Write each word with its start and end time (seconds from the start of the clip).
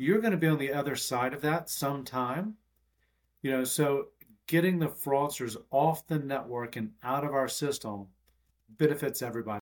you're 0.00 0.20
going 0.20 0.30
to 0.30 0.36
be 0.38 0.46
on 0.46 0.58
the 0.58 0.72
other 0.72 0.94
side 0.94 1.34
of 1.34 1.42
that 1.42 1.68
sometime. 1.68 2.54
You 3.42 3.50
know, 3.50 3.64
so 3.64 4.10
getting 4.46 4.78
the 4.78 4.86
fraudsters 4.86 5.56
off 5.72 6.06
the 6.06 6.20
network 6.20 6.76
and 6.76 6.92
out 7.02 7.24
of 7.24 7.34
our 7.34 7.48
system 7.48 8.06
benefits 8.68 9.22
everybody. 9.22 9.58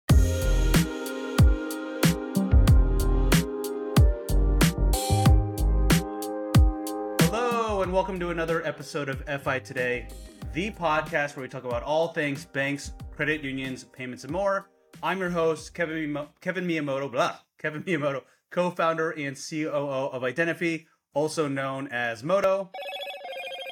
Hello, 7.20 7.82
and 7.82 7.92
welcome 7.92 8.18
to 8.18 8.30
another 8.30 8.66
episode 8.66 9.10
of 9.10 9.22
FI 9.42 9.58
Today, 9.58 10.08
the 10.54 10.70
podcast 10.70 11.36
where 11.36 11.42
we 11.42 11.48
talk 11.48 11.64
about 11.64 11.82
all 11.82 12.08
things 12.08 12.46
banks, 12.46 12.92
credit 13.14 13.42
unions, 13.42 13.84
payments, 13.84 14.24
and 14.24 14.32
more. 14.32 14.70
I'm 15.02 15.18
your 15.18 15.28
host, 15.28 15.74
Kevin, 15.74 16.16
Kevin 16.40 16.66
Miyamoto, 16.66 17.12
blah, 17.12 17.36
Kevin 17.58 17.82
Miyamoto, 17.82 18.22
co-founder 18.52 19.10
and 19.10 19.36
COO 19.36 20.10
of 20.12 20.22
Identifee, 20.22 20.86
also 21.14 21.48
known 21.48 21.88
as 21.88 22.22
Moto. 22.22 22.70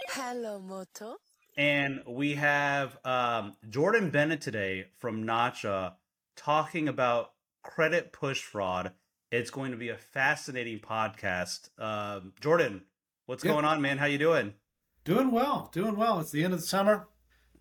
Hello, 0.09 0.59
Moto. 0.59 1.17
And 1.57 2.01
we 2.07 2.35
have 2.35 2.99
um, 3.05 3.57
Jordan 3.69 4.11
Bennett 4.11 4.41
today 4.41 4.87
from 4.99 5.25
Nacha 5.25 5.93
talking 6.35 6.89
about 6.89 7.33
credit 7.63 8.13
push 8.13 8.43
fraud. 8.43 8.93
It's 9.31 9.51
going 9.51 9.71
to 9.71 9.77
be 9.77 9.91
a 9.91 9.97
fascinating 9.97 10.81
podcast. 10.81 11.69
Um, 11.79 12.33
Jordan, 12.41 12.83
what's 13.27 13.45
going 13.45 13.65
on, 13.65 13.83
man? 13.83 13.99
How 13.99 14.07
you 14.07 14.19
doing? 14.19 14.55
Doing 15.05 15.31
well, 15.31 15.71
doing 15.73 15.97
well. 15.97 16.19
It's 16.21 16.31
the 16.33 16.43
end 16.43 16.55
of 16.55 16.61
the 16.61 16.67
summer. 16.67 17.09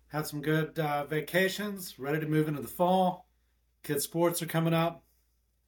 Had 0.08 0.26
some 0.26 0.40
good 0.40 0.78
uh, 0.78 1.04
vacations. 1.04 1.98
Ready 1.98 2.20
to 2.20 2.26
move 2.26 2.48
into 2.48 2.62
the 2.62 2.68
fall. 2.68 3.28
Kids' 3.82 4.04
sports 4.04 4.42
are 4.42 4.46
coming 4.46 4.74
up. 4.74 5.04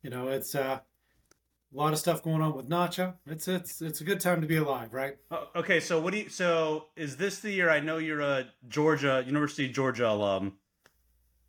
You 0.02 0.10
know, 0.10 0.29
it's 0.29 0.55
uh, 0.55 0.80
a 1.73 1.77
lot 1.77 1.93
of 1.93 1.99
stuff 1.99 2.23
going 2.23 2.43
on 2.43 2.55
with 2.55 2.69
Nacha. 2.69 3.15
It's 3.27 3.49
it's 3.49 3.80
it's 3.80 4.01
a 4.01 4.05
good 4.05 4.21
time 4.21 4.41
to 4.41 4.47
be 4.47 4.57
alive, 4.57 4.93
right? 4.93 5.17
Oh, 5.30 5.49
okay, 5.57 5.80
so 5.80 6.01
what 6.01 6.13
do 6.13 6.21
you? 6.21 6.29
So 6.29 6.87
is 6.97 7.16
this 7.16 7.41
the 7.41 7.51
year? 7.51 7.71
I 7.71 7.80
know 7.80 7.99
you're 7.99 8.21
a 8.21 8.46
Georgia 8.69 9.23
University 9.27 9.66
of 9.66 9.73
Georgia 9.73 10.09
alum. 10.09 10.55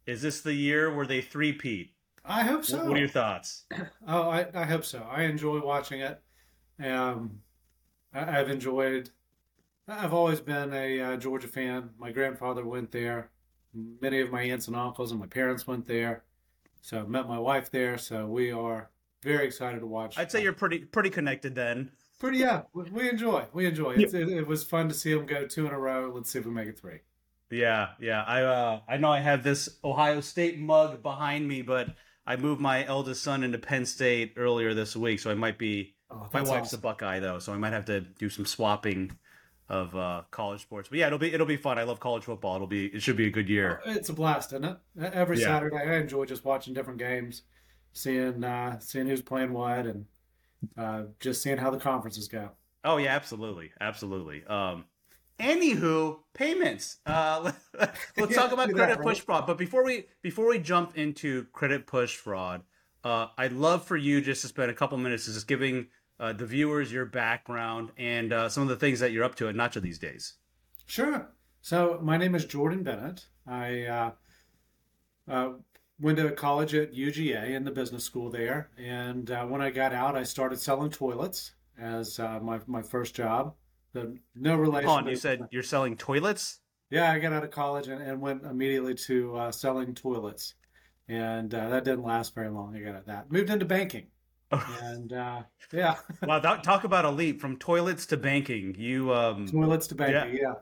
Is 0.05 0.21
this 0.21 0.41
the 0.41 0.53
year 0.53 0.93
where 0.93 1.05
they 1.05 1.21
three-peat? 1.21 1.93
I 2.25 2.43
hope 2.43 2.65
so. 2.65 2.77
What 2.77 2.87
what 2.87 2.97
are 2.97 2.99
your 2.99 3.09
thoughts? 3.09 3.65
Oh, 4.07 4.29
I, 4.29 4.47
I 4.53 4.65
hope 4.65 4.83
so. 4.83 5.05
I 5.09 5.23
enjoy 5.23 5.61
watching 5.61 6.01
it. 6.01 6.21
Um, 6.83 7.39
I, 8.13 8.39
I've 8.39 8.49
enjoyed. 8.49 9.09
I've 9.87 10.13
always 10.13 10.39
been 10.39 10.73
a 10.73 11.01
uh, 11.01 11.17
Georgia 11.17 11.47
fan. 11.47 11.91
My 11.97 12.11
grandfather 12.11 12.65
went 12.65 12.91
there. 12.91 13.29
Many 13.73 14.19
of 14.19 14.31
my 14.31 14.43
aunts 14.43 14.67
and 14.67 14.75
uncles 14.75 15.11
and 15.11 15.19
my 15.19 15.27
parents 15.27 15.65
went 15.67 15.87
there. 15.87 16.23
So 16.81 16.99
I 16.99 17.03
met 17.03 17.27
my 17.27 17.39
wife 17.39 17.71
there. 17.71 17.97
So 17.97 18.25
we 18.27 18.51
are 18.51 18.89
very 19.23 19.45
excited 19.45 19.79
to 19.79 19.87
watch. 19.87 20.17
I'd 20.17 20.31
say 20.31 20.43
you're 20.43 20.53
pretty 20.53 20.79
pretty 20.79 21.09
connected 21.09 21.55
then. 21.55 21.91
pretty. 22.19 22.37
Yeah, 22.37 22.63
we, 22.73 23.09
enjoy. 23.09 23.45
We 23.53 23.65
enjoy. 23.65 23.91
It's, 23.93 24.13
it, 24.13 24.29
it 24.29 24.47
was 24.47 24.63
fun 24.63 24.87
to 24.89 24.93
see 24.93 25.13
them 25.13 25.25
go 25.25 25.45
two 25.47 25.65
in 25.65 25.73
a 25.73 25.79
row. 25.79 26.11
Let's 26.13 26.31
see 26.31 26.39
if 26.39 26.45
we 26.45 26.51
make 26.51 26.67
it 26.67 26.79
three. 26.79 26.99
Yeah, 27.49 27.89
yeah. 27.99 28.23
I 28.23 28.41
uh, 28.43 28.79
I 28.87 28.97
know 28.97 29.11
I 29.11 29.19
have 29.19 29.43
this 29.43 29.69
Ohio 29.83 30.21
State 30.21 30.59
mug 30.59 31.01
behind 31.03 31.47
me, 31.47 31.61
but 31.61 31.89
I 32.25 32.35
moved 32.35 32.61
my 32.61 32.85
eldest 32.85 33.23
son 33.23 33.43
into 33.43 33.57
Penn 33.57 33.85
State 33.85 34.33
earlier 34.37 34.73
this 34.73 34.95
week, 34.95 35.19
so 35.19 35.31
I 35.31 35.35
might 35.35 35.57
be. 35.57 35.95
Oh, 36.09 36.27
my 36.31 36.41
wife's 36.41 36.67
awesome. 36.67 36.79
a 36.79 36.81
Buckeye 36.81 37.19
though, 37.19 37.39
so 37.39 37.53
I 37.53 37.57
might 37.57 37.73
have 37.73 37.85
to 37.85 38.01
do 38.01 38.29
some 38.29 38.45
swapping 38.45 39.17
of 39.69 39.95
uh, 39.95 40.21
college 40.29 40.61
sports. 40.61 40.89
But 40.89 40.99
yeah, 40.99 41.07
it'll 41.07 41.17
be 41.19 41.33
it'll 41.33 41.45
be 41.47 41.57
fun. 41.57 41.79
I 41.79 41.83
love 41.83 41.99
college 41.99 42.23
football. 42.23 42.55
It'll 42.55 42.67
be 42.67 42.87
it 42.87 43.01
should 43.01 43.17
be 43.17 43.27
a 43.27 43.31
good 43.31 43.49
year. 43.49 43.81
It's 43.85 44.09
a 44.09 44.13
blast, 44.13 44.53
isn't 44.53 44.65
it? 44.65 44.77
Every 45.13 45.39
Yeah. 45.39 45.47
Saturday, 45.47 45.77
I 45.77 45.95
enjoy 45.97 46.25
just 46.25 46.45
watching 46.45 46.73
different 46.73 46.99
games, 46.99 47.43
seeing 47.93 48.43
uh, 48.43 48.79
seeing 48.79 49.07
who's 49.07 49.21
playing 49.21 49.53
what, 49.53 49.85
and 49.85 50.05
uh, 50.77 51.03
just 51.19 51.41
seeing 51.41 51.57
how 51.57 51.69
the 51.69 51.77
conferences 51.79 52.27
go. 52.27 52.49
Oh 52.83 52.97
yeah, 52.97 53.15
absolutely, 53.15 53.71
absolutely. 53.79 54.43
Um, 54.45 54.85
anywho, 55.39 56.17
payments. 56.33 56.97
Uh, 57.05 57.51
let's 58.17 58.35
talk 58.35 58.51
about 58.51 58.69
credit 58.73 58.97
right? 58.97 59.07
push 59.07 59.19
fraud. 59.21 59.47
But 59.47 59.57
before 59.57 59.83
we 59.83 60.05
before 60.21 60.47
we 60.47 60.59
jump 60.59 60.97
into 60.97 61.45
credit 61.53 61.87
push 61.87 62.15
fraud, 62.15 62.63
uh, 63.03 63.27
I'd 63.37 63.53
love 63.53 63.85
for 63.85 63.97
you 63.97 64.21
just 64.21 64.41
to 64.41 64.47
spend 64.47 64.71
a 64.71 64.73
couple 64.73 64.97
minutes 64.97 65.25
just 65.25 65.47
giving 65.47 65.87
uh, 66.19 66.33
the 66.33 66.45
viewers 66.45 66.91
your 66.91 67.05
background 67.05 67.91
and 67.97 68.33
uh, 68.33 68.49
some 68.49 68.63
of 68.63 68.69
the 68.69 68.75
things 68.75 68.99
that 68.99 69.11
you're 69.11 69.23
up 69.23 69.35
to 69.35 69.47
at 69.47 69.55
Nacha 69.55 69.81
these 69.81 69.99
days. 69.99 70.33
Sure. 70.85 71.29
So 71.61 71.99
my 72.01 72.17
name 72.17 72.35
is 72.35 72.45
Jordan 72.45 72.83
Bennett. 72.83 73.25
I 73.47 73.83
uh, 73.83 74.11
uh, 75.29 75.49
went 76.03 76.17
to 76.17 76.29
college 76.31 76.75
at 76.75 76.93
UGA 76.93 77.51
in 77.51 77.63
the 77.63 77.71
business 77.71 78.03
school 78.03 78.29
there, 78.29 78.69
and 78.77 79.31
uh, 79.31 79.45
when 79.45 79.61
I 79.61 79.71
got 79.71 79.93
out, 79.93 80.15
I 80.15 80.23
started 80.23 80.59
selling 80.59 80.91
toilets 80.91 81.53
as 81.79 82.19
uh, 82.19 82.39
my 82.41 82.59
my 82.67 82.81
first 82.81 83.15
job. 83.15 83.55
The, 83.93 84.17
no 84.35 84.55
relation. 84.55 84.89
Hold 84.89 85.03
on, 85.03 85.07
you 85.07 85.15
said 85.15 85.47
you're 85.49 85.63
selling 85.63 85.95
toilets. 85.95 86.59
Yeah, 86.89 87.11
I 87.11 87.19
got 87.19 87.33
out 87.33 87.43
of 87.43 87.51
college 87.51 87.87
and, 87.87 88.01
and 88.01 88.21
went 88.21 88.43
immediately 88.43 88.93
to 88.95 89.35
uh, 89.37 89.51
selling 89.51 89.95
toilets, 89.95 90.55
and 91.07 91.53
uh, 91.53 91.69
that 91.69 91.85
didn't 91.85 92.03
last 92.03 92.35
very 92.35 92.49
long. 92.49 92.75
I 92.75 92.81
got 92.81 92.95
at 92.95 93.07
that. 93.07 93.31
Moved 93.31 93.49
into 93.49 93.65
banking, 93.65 94.07
and 94.81 95.13
uh, 95.13 95.43
yeah, 95.71 95.95
Wow, 96.21 96.39
that, 96.39 96.63
talk 96.63 96.83
about 96.83 97.05
a 97.05 97.11
leap 97.11 97.39
from 97.39 97.57
toilets 97.57 98.05
to 98.07 98.17
banking. 98.17 98.75
You 98.77 99.13
um, 99.13 99.47
toilets 99.47 99.87
to 99.87 99.95
banking. 99.95 100.37
Yeah, 100.37 100.55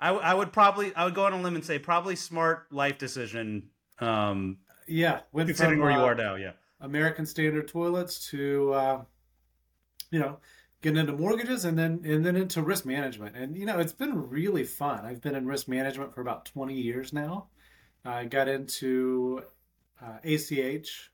I, 0.00 0.10
I 0.10 0.34
would 0.34 0.52
probably 0.52 0.94
I 0.94 1.04
would 1.04 1.14
go 1.14 1.26
on 1.26 1.34
a 1.34 1.40
limb 1.40 1.54
and 1.54 1.64
say 1.64 1.78
probably 1.78 2.16
smart 2.16 2.72
life 2.72 2.96
decision. 2.96 3.68
Um, 3.98 4.58
yeah. 4.86 5.20
Went 5.32 5.48
considering 5.48 5.78
from, 5.78 5.88
where 5.88 5.92
you 5.92 6.04
uh, 6.04 6.04
are 6.04 6.14
now, 6.14 6.34
yeah. 6.36 6.52
American 6.80 7.26
Standard 7.26 7.68
toilets 7.68 8.30
to 8.30 8.72
uh, 8.72 9.02
you 10.10 10.18
know 10.18 10.38
getting 10.82 10.98
into 10.98 11.12
mortgages 11.12 11.64
and 11.64 11.78
then 11.78 12.00
and 12.04 12.24
then 12.24 12.36
into 12.36 12.62
risk 12.62 12.84
management. 12.86 13.36
And 13.36 13.56
you 13.56 13.66
know 13.66 13.78
it's 13.78 13.92
been 13.92 14.28
really 14.28 14.64
fun. 14.64 15.04
I've 15.04 15.20
been 15.20 15.34
in 15.34 15.46
risk 15.46 15.68
management 15.68 16.14
for 16.14 16.20
about 16.20 16.44
20 16.46 16.74
years 16.74 17.12
now. 17.12 17.48
I 18.04 18.24
got 18.24 18.48
into 18.48 19.42
uh, 20.00 20.18
ach 20.22 21.10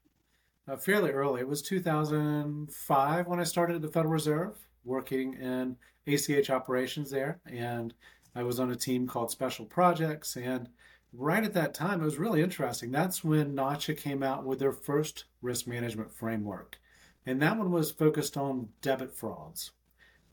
uh, 0.68 0.76
fairly 0.76 1.10
early. 1.10 1.40
It 1.40 1.48
was 1.48 1.62
2005 1.62 3.26
when 3.26 3.40
i 3.40 3.44
started 3.44 3.76
at 3.76 3.82
the 3.82 3.88
federal 3.88 4.12
reserve 4.12 4.66
working 4.84 5.34
in 5.34 5.76
ach 6.06 6.50
operations 6.50 7.10
there. 7.10 7.40
And 7.46 7.94
i 8.34 8.42
was 8.42 8.60
on 8.60 8.70
a 8.70 8.76
team 8.76 9.06
called 9.06 9.30
special 9.30 9.64
projects. 9.64 10.36
And 10.36 10.68
right 11.12 11.44
at 11.44 11.54
that 11.54 11.74
time, 11.74 12.00
it 12.00 12.04
was 12.04 12.18
really 12.18 12.42
interesting. 12.42 12.90
That's 12.90 13.22
when 13.22 13.54
Nacha 13.54 13.96
came 13.96 14.22
out 14.22 14.44
with 14.44 14.58
their 14.58 14.72
first 14.72 15.24
risk 15.42 15.66
management 15.66 16.12
framework. 16.12 16.78
And 17.26 17.40
that 17.42 17.56
one 17.56 17.70
was 17.70 17.90
focused 17.90 18.36
on 18.36 18.68
debit 18.80 19.14
frauds. 19.14 19.72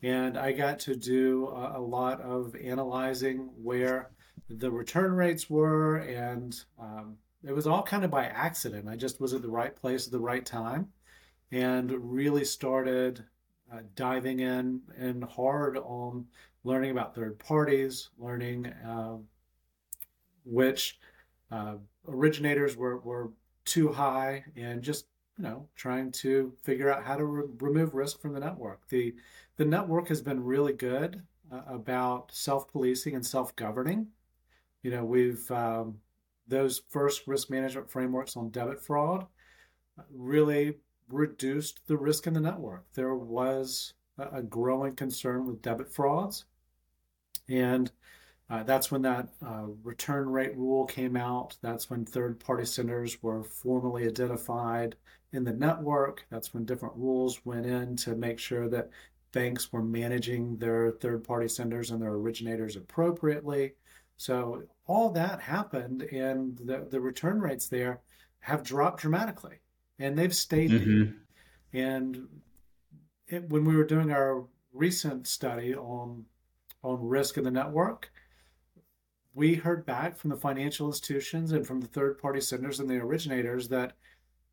And 0.02 0.38
I 0.38 0.54
got 0.54 0.80
to 0.80 0.96
do 0.96 1.48
a, 1.48 1.80
a 1.80 1.82
lot 1.82 2.22
of 2.22 2.56
analyzing 2.56 3.50
where 3.62 4.12
the 4.50 4.72
return 4.72 5.14
rates 5.14 5.50
were. 5.50 5.98
And 5.98 6.60
um, 6.80 7.18
it 7.44 7.54
was 7.54 7.68
all 7.68 7.84
kind 7.84 8.06
of 8.06 8.12
by 8.12 8.26
accident. 8.26 8.88
I 8.88 8.96
just 8.96 9.20
was 9.20 9.34
at 9.34 9.42
the 9.42 9.50
right 9.50 9.76
place 9.76 10.08
at 10.08 10.12
the 10.12 10.20
right 10.20 10.46
time 10.46 10.88
and 11.52 11.92
really 12.14 12.46
started 12.46 13.24
uh, 13.72 13.80
diving 13.96 14.40
in 14.40 14.82
and 14.98 15.24
hard 15.24 15.78
on 15.78 16.26
learning 16.64 16.92
about 16.92 17.14
third 17.14 17.38
parties, 17.38 18.10
learning. 18.18 18.68
Uh, 18.68 19.18
which 20.50 21.00
uh, 21.52 21.76
originators 22.08 22.76
were, 22.76 23.00
were 23.00 23.32
too 23.66 23.92
high 23.92 24.44
and 24.56 24.82
just 24.82 25.06
you 25.38 25.44
know 25.44 25.68
trying 25.76 26.12
to 26.12 26.54
figure 26.64 26.92
out 26.92 27.04
how 27.04 27.16
to 27.16 27.26
re- 27.26 27.48
remove 27.60 27.94
risk 27.94 28.22
from 28.22 28.34
the 28.34 28.40
network. 28.40 28.88
The 28.90 29.16
the 29.58 29.66
network 29.66 30.08
has 30.08 30.22
been 30.22 30.44
really 30.44 30.74
good 30.74 31.22
uh, 31.52 31.62
about 31.68 32.32
self-policing 32.34 33.16
and 33.16 33.26
self-governing. 33.26 34.08
You 34.84 34.92
know 34.92 35.06
we've 35.06 35.50
um, 35.52 36.00
those 36.48 36.82
first 36.90 37.28
risk 37.28 37.50
management 37.50 37.90
frameworks 37.92 38.36
on 38.36 38.50
debit 38.50 38.82
fraud 38.82 39.28
really 40.12 40.76
reduced 41.10 41.82
the 41.88 41.98
risk 41.98 42.28
in 42.28 42.34
the 42.34 42.40
network. 42.40 42.86
There 42.94 43.16
was 43.16 43.94
a, 44.18 44.38
a 44.38 44.44
growing 44.44 44.96
concern 44.96 45.46
with 45.46 45.62
debit 45.62 45.92
frauds. 45.92 46.46
And 47.48 47.92
uh, 48.50 48.64
that's 48.64 48.90
when 48.92 49.02
that 49.04 49.30
uh, 49.46 49.66
return 49.84 50.30
rate 50.30 50.58
rule 50.58 50.86
came 50.86 51.16
out. 51.16 51.58
That's 51.62 51.90
when 51.90 52.06
third 52.06 52.40
party 52.40 52.66
senders 52.66 53.22
were 53.22 53.44
formally 53.44 54.08
identified 54.08 54.96
in 55.32 55.44
the 55.44 55.54
network. 55.54 56.26
That's 56.30 56.54
when 56.54 56.66
different 56.66 56.96
rules 56.96 57.46
went 57.46 57.66
in 57.66 57.96
to 57.98 58.16
make 58.16 58.40
sure 58.40 58.68
that 58.70 58.90
banks 59.32 59.72
were 59.72 59.84
managing 59.84 60.58
their 60.58 60.92
third 60.92 61.24
party 61.24 61.48
senders 61.48 61.92
and 61.92 62.02
their 62.02 62.14
originators 62.14 62.76
appropriately. 62.76 63.74
So 64.18 64.64
all 64.88 65.12
that 65.12 65.40
happened, 65.42 66.02
and 66.12 66.58
the, 66.58 66.88
the 66.90 67.00
return 67.00 67.40
rates 67.40 67.68
there 67.68 68.02
have 68.40 68.64
dropped 68.64 69.02
dramatically, 69.02 69.60
and 70.00 70.18
they've 70.18 70.36
stayed 70.36 70.72
Mhm. 70.72 71.16
and 71.74 72.28
it, 73.28 73.48
when 73.50 73.64
we 73.66 73.76
were 73.76 73.86
doing 73.86 74.12
our 74.12 74.46
recent 74.74 75.28
study 75.28 75.76
on 75.76 76.26
on 76.82 77.06
risk 77.06 77.38
in 77.38 77.44
the 77.44 77.52
network, 77.52 78.10
we 79.34 79.56
heard 79.56 79.86
back 79.86 80.18
from 80.18 80.30
the 80.30 80.36
financial 80.36 80.88
institutions 80.88 81.52
and 81.52 81.66
from 81.66 81.82
the 81.82 81.88
third 81.88 82.18
party 82.18 82.42
senders 82.42 82.80
and 82.80 82.90
the 82.90 82.98
originators 82.98 83.70
that 83.70 83.94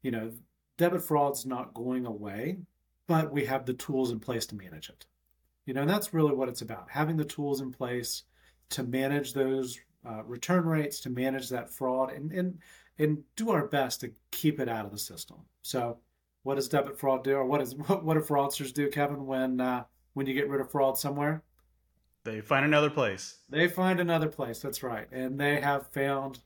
you 0.02 0.10
know 0.10 0.30
debit 0.76 1.02
fraud's 1.02 1.46
not 1.46 1.74
going 1.74 2.06
away 2.06 2.58
but 3.06 3.32
we 3.32 3.44
have 3.44 3.64
the 3.64 3.74
tools 3.74 4.10
in 4.10 4.20
place 4.20 4.46
to 4.46 4.56
manage 4.56 4.88
it. 4.88 5.06
You 5.64 5.74
know, 5.74 5.82
and 5.82 5.90
that's 5.90 6.14
really 6.14 6.34
what 6.34 6.48
it's 6.48 6.62
about 6.62 6.88
having 6.90 7.16
the 7.16 7.24
tools 7.24 7.60
in 7.60 7.72
place 7.72 8.24
to 8.70 8.82
manage 8.82 9.32
those 9.32 9.78
uh, 10.08 10.22
return 10.24 10.64
rates, 10.64 11.00
to 11.00 11.10
manage 11.10 11.48
that 11.48 11.70
fraud, 11.70 12.12
and, 12.12 12.32
and, 12.32 12.58
and 12.98 13.18
do 13.34 13.50
our 13.50 13.66
best 13.66 14.00
to 14.00 14.12
keep 14.30 14.60
it 14.60 14.68
out 14.68 14.84
of 14.84 14.92
the 14.92 14.98
system. 14.98 15.38
So, 15.62 15.98
what 16.44 16.54
does 16.54 16.68
debit 16.68 16.98
fraud 16.98 17.24
do, 17.24 17.34
or 17.34 17.44
what 17.44 17.60
is 17.60 17.74
what, 17.86 18.04
what 18.04 18.14
do 18.14 18.20
fraudsters 18.20 18.72
do, 18.72 18.88
Kevin, 18.88 19.26
when 19.26 19.60
uh, 19.60 19.84
when 20.14 20.26
you 20.26 20.34
get 20.34 20.48
rid 20.48 20.60
of 20.60 20.70
fraud 20.70 20.98
somewhere? 20.98 21.42
They 22.26 22.40
find 22.40 22.64
another 22.64 22.90
place. 22.90 23.38
They 23.48 23.68
find 23.68 24.00
another 24.00 24.28
place. 24.28 24.58
That's 24.58 24.82
right, 24.82 25.06
and 25.12 25.38
they 25.38 25.60
have 25.60 25.86
found 25.86 26.40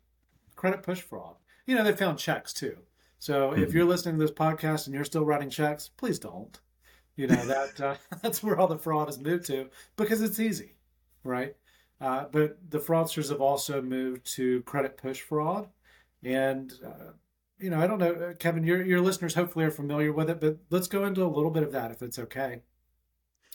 credit 0.55 0.83
push 0.83 1.01
fraud. 1.01 1.37
You 1.67 1.75
know, 1.75 1.83
they 1.83 1.93
found 1.93 2.19
checks 2.19 2.53
too. 2.53 2.77
So 3.19 3.51
mm-hmm. 3.51 3.63
if 3.63 3.73
you're 3.73 3.87
listening 3.87 4.19
to 4.19 4.21
this 4.21 4.31
podcast 4.31 4.87
and 4.87 4.95
you're 4.95 5.05
still 5.05 5.25
writing 5.25 5.49
checks, 5.49 5.89
please 5.89 6.19
don't. 6.19 6.61
You 7.17 7.29
know 7.29 7.47
that 7.47 7.81
uh, 7.81 7.95
that's 8.23 8.43
where 8.43 8.59
all 8.59 8.69
the 8.69 8.79
fraud 8.79 9.09
has 9.09 9.19
moved 9.19 9.47
to 9.47 9.71
because 9.97 10.21
it's 10.21 10.39
easy, 10.39 10.77
right? 11.25 11.57
Uh, 11.99 12.27
but 12.31 12.59
the 12.71 12.79
fraudsters 12.79 13.31
have 13.31 13.41
also 13.41 13.81
moved 13.81 14.25
to 14.35 14.63
credit 14.63 14.99
push 14.99 15.21
fraud, 15.21 15.69
and 16.23 16.73
uh, 16.85 17.13
you 17.59 17.71
know 17.71 17.81
I 17.81 17.87
don't 17.87 17.99
know, 17.99 18.13
uh, 18.13 18.35
Kevin, 18.35 18.65
your 18.65 18.85
your 18.85 19.01
listeners 19.01 19.35
hopefully 19.35 19.65
are 19.65 19.71
familiar 19.71 20.13
with 20.13 20.29
it, 20.29 20.41
but 20.41 20.59
let's 20.69 20.89
go 20.89 21.05
into 21.07 21.25
a 21.25 21.27
little 21.27 21.51
bit 21.51 21.63
of 21.63 21.73
that 21.73 21.91
if 21.91 22.03
it's 22.03 22.19
okay. 22.19 22.63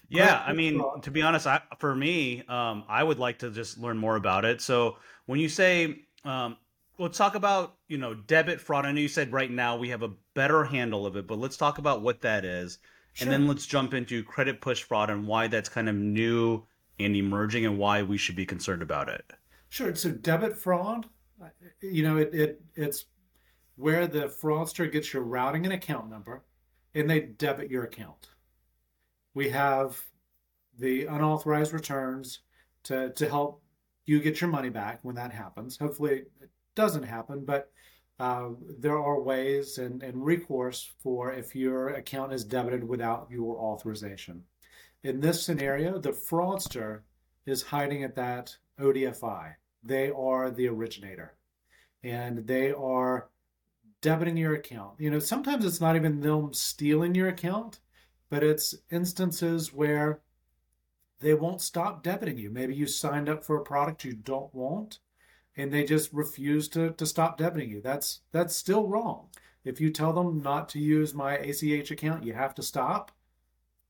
Yeah, 0.09 0.43
I 0.45 0.53
mean, 0.53 0.81
to 1.01 1.11
be 1.11 1.21
honest, 1.21 1.47
I, 1.47 1.61
for 1.79 1.95
me, 1.95 2.43
um, 2.47 2.83
I 2.87 3.03
would 3.03 3.19
like 3.19 3.39
to 3.39 3.49
just 3.49 3.77
learn 3.77 3.97
more 3.97 4.15
about 4.15 4.45
it. 4.45 4.61
So 4.61 4.97
when 5.25 5.39
you 5.39 5.49
say 5.49 6.05
um, 6.25 6.57
let's 6.97 7.17
talk 7.17 7.35
about 7.35 7.75
you 7.87 7.97
know 7.97 8.13
debit 8.13 8.59
fraud. 8.59 8.85
I 8.85 8.91
know 8.91 8.99
you 8.99 9.07
said 9.07 9.31
right 9.31 9.51
now 9.51 9.77
we 9.77 9.89
have 9.89 10.03
a 10.03 10.11
better 10.33 10.63
handle 10.63 11.05
of 11.05 11.15
it, 11.15 11.27
but 11.27 11.37
let's 11.37 11.57
talk 11.57 11.77
about 11.77 12.01
what 12.01 12.21
that 12.21 12.43
is, 12.43 12.79
sure. 13.13 13.25
and 13.25 13.31
then 13.31 13.47
let's 13.47 13.65
jump 13.65 13.93
into 13.93 14.23
credit 14.23 14.61
push 14.61 14.83
fraud 14.83 15.09
and 15.09 15.27
why 15.27 15.47
that's 15.47 15.69
kind 15.69 15.87
of 15.87 15.95
new 15.95 16.63
and 16.99 17.15
emerging, 17.15 17.65
and 17.65 17.77
why 17.77 18.01
we 18.01 18.17
should 18.17 18.35
be 18.35 18.45
concerned 18.45 18.81
about 18.81 19.09
it. 19.09 19.31
Sure. 19.69 19.93
So 19.95 20.11
debit 20.11 20.57
fraud, 20.57 21.07
you 21.81 22.03
know, 22.03 22.17
it, 22.17 22.33
it 22.33 22.61
it's 22.75 23.05
where 23.75 24.07
the 24.07 24.25
fraudster 24.25 24.89
gets 24.91 25.13
your 25.13 25.23
routing 25.23 25.65
and 25.65 25.73
account 25.73 26.09
number, 26.09 26.43
and 26.93 27.09
they 27.09 27.19
debit 27.19 27.69
your 27.69 27.83
account. 27.83 28.29
We 29.35 29.49
have 29.49 30.03
the 30.79 31.05
unauthorized 31.05 31.73
returns 31.73 32.39
to 32.83 33.11
to 33.11 33.29
help 33.29 33.61
you 34.05 34.19
get 34.19 34.41
your 34.41 34.49
money 34.49 34.69
back 34.69 34.99
when 35.03 35.15
that 35.15 35.31
happens. 35.31 35.77
Hopefully, 35.77 36.23
it 36.41 36.49
doesn't 36.73 37.03
happen, 37.03 37.45
but 37.45 37.71
uh, 38.19 38.49
there 38.79 38.97
are 38.97 39.19
ways 39.19 39.77
and, 39.77 40.01
and 40.01 40.25
recourse 40.25 40.89
for 41.03 41.33
if 41.33 41.55
your 41.55 41.89
account 41.89 42.33
is 42.33 42.45
debited 42.45 42.83
without 42.83 43.27
your 43.29 43.57
authorization. 43.57 44.43
In 45.03 45.19
this 45.19 45.43
scenario, 45.43 45.99
the 45.99 46.11
fraudster 46.11 47.01
is 47.45 47.61
hiding 47.61 48.03
at 48.03 48.15
that 48.15 48.55
ODFI. 48.79 49.55
They 49.83 50.11
are 50.11 50.49
the 50.49 50.67
originator 50.67 51.35
and 52.03 52.47
they 52.47 52.71
are 52.71 53.29
debiting 54.01 54.37
your 54.37 54.53
account. 54.53 54.93
You 54.99 55.11
know, 55.11 55.19
sometimes 55.19 55.65
it's 55.65 55.81
not 55.81 55.95
even 55.95 56.21
them 56.21 56.53
stealing 56.53 57.15
your 57.15 57.27
account, 57.27 57.79
but 58.29 58.43
it's 58.43 58.75
instances 58.91 59.73
where 59.73 60.21
they 61.19 61.33
won't 61.33 61.61
stop 61.61 62.03
debiting 62.03 62.37
you. 62.37 62.49
Maybe 62.49 62.75
you 62.75 62.87
signed 62.87 63.29
up 63.29 63.43
for 63.43 63.57
a 63.57 63.63
product 63.63 64.03
you 64.03 64.13
don't 64.13 64.53
want 64.53 64.99
and 65.57 65.71
they 65.71 65.83
just 65.83 66.11
refuse 66.13 66.67
to, 66.69 66.91
to 66.91 67.05
stop 67.05 67.37
debiting 67.37 67.69
you. 67.69 67.81
That's 67.81 68.21
that's 68.31 68.55
still 68.55 68.87
wrong. 68.87 69.27
If 69.63 69.81
you 69.81 69.89
tell 69.89 70.13
them 70.13 70.41
not 70.41 70.69
to 70.69 70.79
use 70.79 71.13
my 71.13 71.37
ACH 71.37 71.89
account, 71.91 72.23
you 72.23 72.33
have 72.33 72.53
to 72.55 72.63
stop. 72.63 73.11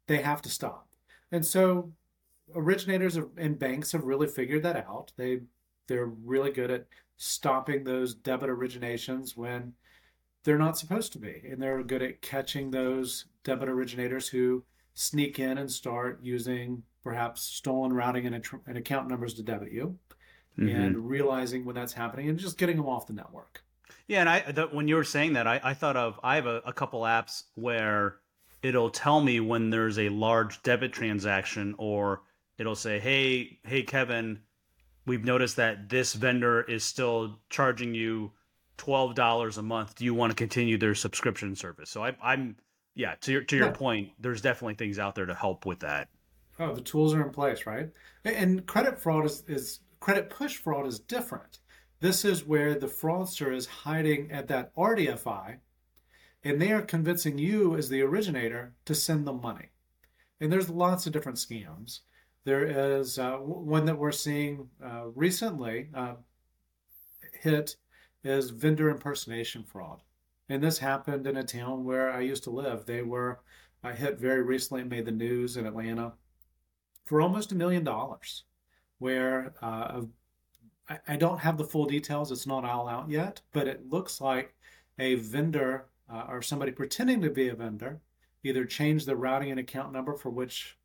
They 0.08 0.22
have 0.22 0.42
to 0.44 0.50
stop. 0.50 0.88
And 1.32 1.46
so 1.46 1.92
originators 2.56 3.18
and 3.38 3.58
banks 3.58 3.92
have 3.92 4.04
really 4.04 4.28
figured 4.28 4.64
that 4.64 4.78
out. 4.78 5.12
They 5.18 5.42
they're 5.88 6.06
really 6.06 6.52
good 6.52 6.72
at 6.72 6.88
stopping 7.18 7.84
those 7.84 8.14
debit 8.14 8.50
originations 8.50 9.36
when 9.36 9.74
they're 10.46 10.58
not 10.58 10.78
supposed 10.78 11.12
to 11.12 11.20
be. 11.20 11.42
And 11.50 11.62
they're 11.62 11.84
good 11.84 12.02
at 12.02 12.22
catching 12.22 12.72
those 12.72 13.26
debit 13.44 13.68
originators 13.68 14.30
who 14.30 14.64
sneak 14.94 15.40
in 15.40 15.58
and 15.58 15.70
start 15.70 16.20
using 16.24 16.84
perhaps 17.04 17.42
stolen 17.42 17.92
routing 17.92 18.26
and, 18.26 18.46
and 18.66 18.78
account 18.78 19.10
numbers 19.10 19.34
to 19.34 19.44
debit 19.44 19.72
you 19.72 19.98
mm-hmm. 20.58 20.70
and 20.70 21.10
realizing 21.10 21.66
when 21.66 21.76
that's 21.76 21.94
happening 21.94 22.30
and 22.30 22.40
just 22.40 22.58
getting 22.58 22.78
them 22.78 22.88
off 22.88 23.08
the 23.08 23.14
network. 23.14 23.64
Yeah, 24.08 24.22
and 24.22 24.30
I 24.30 24.52
the, 24.52 24.68
when 24.68 24.88
you 24.88 24.96
were 24.96 25.04
saying 25.04 25.34
that, 25.34 25.48
I, 25.48 25.60
I 25.64 25.74
thought 25.74 25.98
of 25.98 26.20
I 26.24 26.36
have 26.36 26.46
a, 26.46 26.62
a 26.66 26.74
couple 26.74 27.02
apps 27.02 27.44
where 27.56 28.18
it'll 28.62 28.92
tell 28.92 29.20
me 29.20 29.40
when 29.40 29.72
there's 29.72 29.98
a 29.98 30.10
large 30.10 30.62
debit 30.62 30.94
transaction, 30.94 31.74
or 31.80 32.22
it'll 32.60 32.76
say, 32.76 33.00
"Hey, 33.00 33.60
hey, 33.64 33.82
Kevin, 33.82 34.42
we've 35.08 35.24
noticed 35.24 35.56
that 35.56 35.90
this 35.90 36.14
vendor 36.14 36.62
is 36.62 36.84
still 36.84 37.40
charging 37.50 37.96
you 37.96 38.32
twelve 38.78 39.16
dollars 39.16 39.58
a 39.58 39.64
month. 39.64 39.96
Do 39.96 40.06
you 40.06 40.14
want 40.14 40.32
to 40.32 40.36
continue 40.36 40.78
their 40.78 40.96
subscription 40.96 41.56
service?" 41.56 41.90
So 41.90 42.04
I, 42.04 42.34
am 42.34 42.56
yeah. 42.94 43.16
To 43.22 43.32
your 43.32 43.42
to 43.44 43.56
your 43.56 43.68
yeah. 43.68 43.74
point, 43.74 44.12
there's 44.20 44.42
definitely 44.42 44.76
things 44.76 45.00
out 45.00 45.16
there 45.16 45.26
to 45.26 45.36
help 45.36 45.66
with 45.66 45.80
that. 45.80 46.10
Oh, 46.60 46.74
the 46.74 46.82
tools 46.82 47.14
are 47.14 47.22
in 47.22 47.32
place, 47.32 47.66
right? 47.66 47.90
And 48.24 48.66
credit 48.66 49.00
fraud 49.00 49.26
is 49.26 49.44
is 49.48 49.80
Credit 50.06 50.30
push 50.30 50.58
fraud 50.58 50.86
is 50.86 51.00
different. 51.00 51.58
This 52.00 52.24
is 52.24 52.46
where 52.46 52.76
the 52.76 52.86
fraudster 52.86 53.52
is 53.52 53.66
hiding 53.66 54.32
at 54.32 54.48
that 54.50 54.76
RDFI 54.76 55.58
and 56.44 56.62
they 56.62 56.72
are 56.72 56.84
convincing 56.84 57.40
you 57.40 57.76
as 57.76 57.90
the 57.90 58.04
originator 58.04 58.76
to 58.86 58.94
send 58.94 59.26
them 59.26 59.42
money. 59.42 59.72
And 60.40 60.52
there's 60.52 60.70
lots 60.70 61.08
of 61.08 61.12
different 61.12 61.40
scams. 61.40 62.02
There 62.44 63.00
is 63.00 63.18
uh, 63.18 63.38
one 63.38 63.86
that 63.86 63.98
we're 63.98 64.12
seeing 64.12 64.70
uh, 64.80 65.08
recently 65.16 65.90
uh, 65.96 66.18
hit 67.42 67.76
is 68.26 68.50
vendor 68.50 68.90
impersonation 68.90 69.64
fraud. 69.64 70.02
And 70.50 70.62
this 70.62 70.80
happened 70.80 71.26
in 71.26 71.38
a 71.38 71.44
town 71.44 71.86
where 71.86 72.12
I 72.12 72.22
used 72.22 72.44
to 72.44 72.50
live. 72.50 72.86
They 72.86 73.02
were 73.02 73.40
I 73.86 73.94
hit 73.94 74.20
very 74.20 74.42
recently, 74.42 74.82
and 74.82 74.90
made 74.90 75.06
the 75.06 75.12
news 75.12 75.58
in 75.58 75.68
Atlanta 75.68 76.14
for 77.06 77.22
almost 77.22 77.52
a 77.52 77.56
million 77.56 77.84
dollars 77.84 78.44
where 78.98 79.54
uh, 79.62 80.02
I, 80.90 81.00
I, 81.08 81.16
don't 81.18 81.38
have 81.40 81.58
the 81.58 81.66
full 81.66 81.86
details. 81.86 82.32
It's 82.32 82.48
not 82.48 82.66
all 82.66 82.88
out 82.88 83.10
yet, 83.12 83.42
but 83.54 83.68
it 83.68 83.92
looks 83.92 84.20
like 84.20 84.56
a 84.98 85.16
vendor 85.16 85.86
uh, 86.12 86.26
or 86.28 86.42
somebody 86.42 86.72
pretending 86.72 87.22
to 87.22 87.30
be 87.30 87.50
a 87.50 87.56
vendor 87.56 88.02
either 88.44 88.66
changed 88.66 89.06
the 89.06 89.16
routing 89.16 89.52
and 89.52 89.60
account 89.60 89.94
number 89.94 90.16
for 90.16 90.30
which 90.30 90.78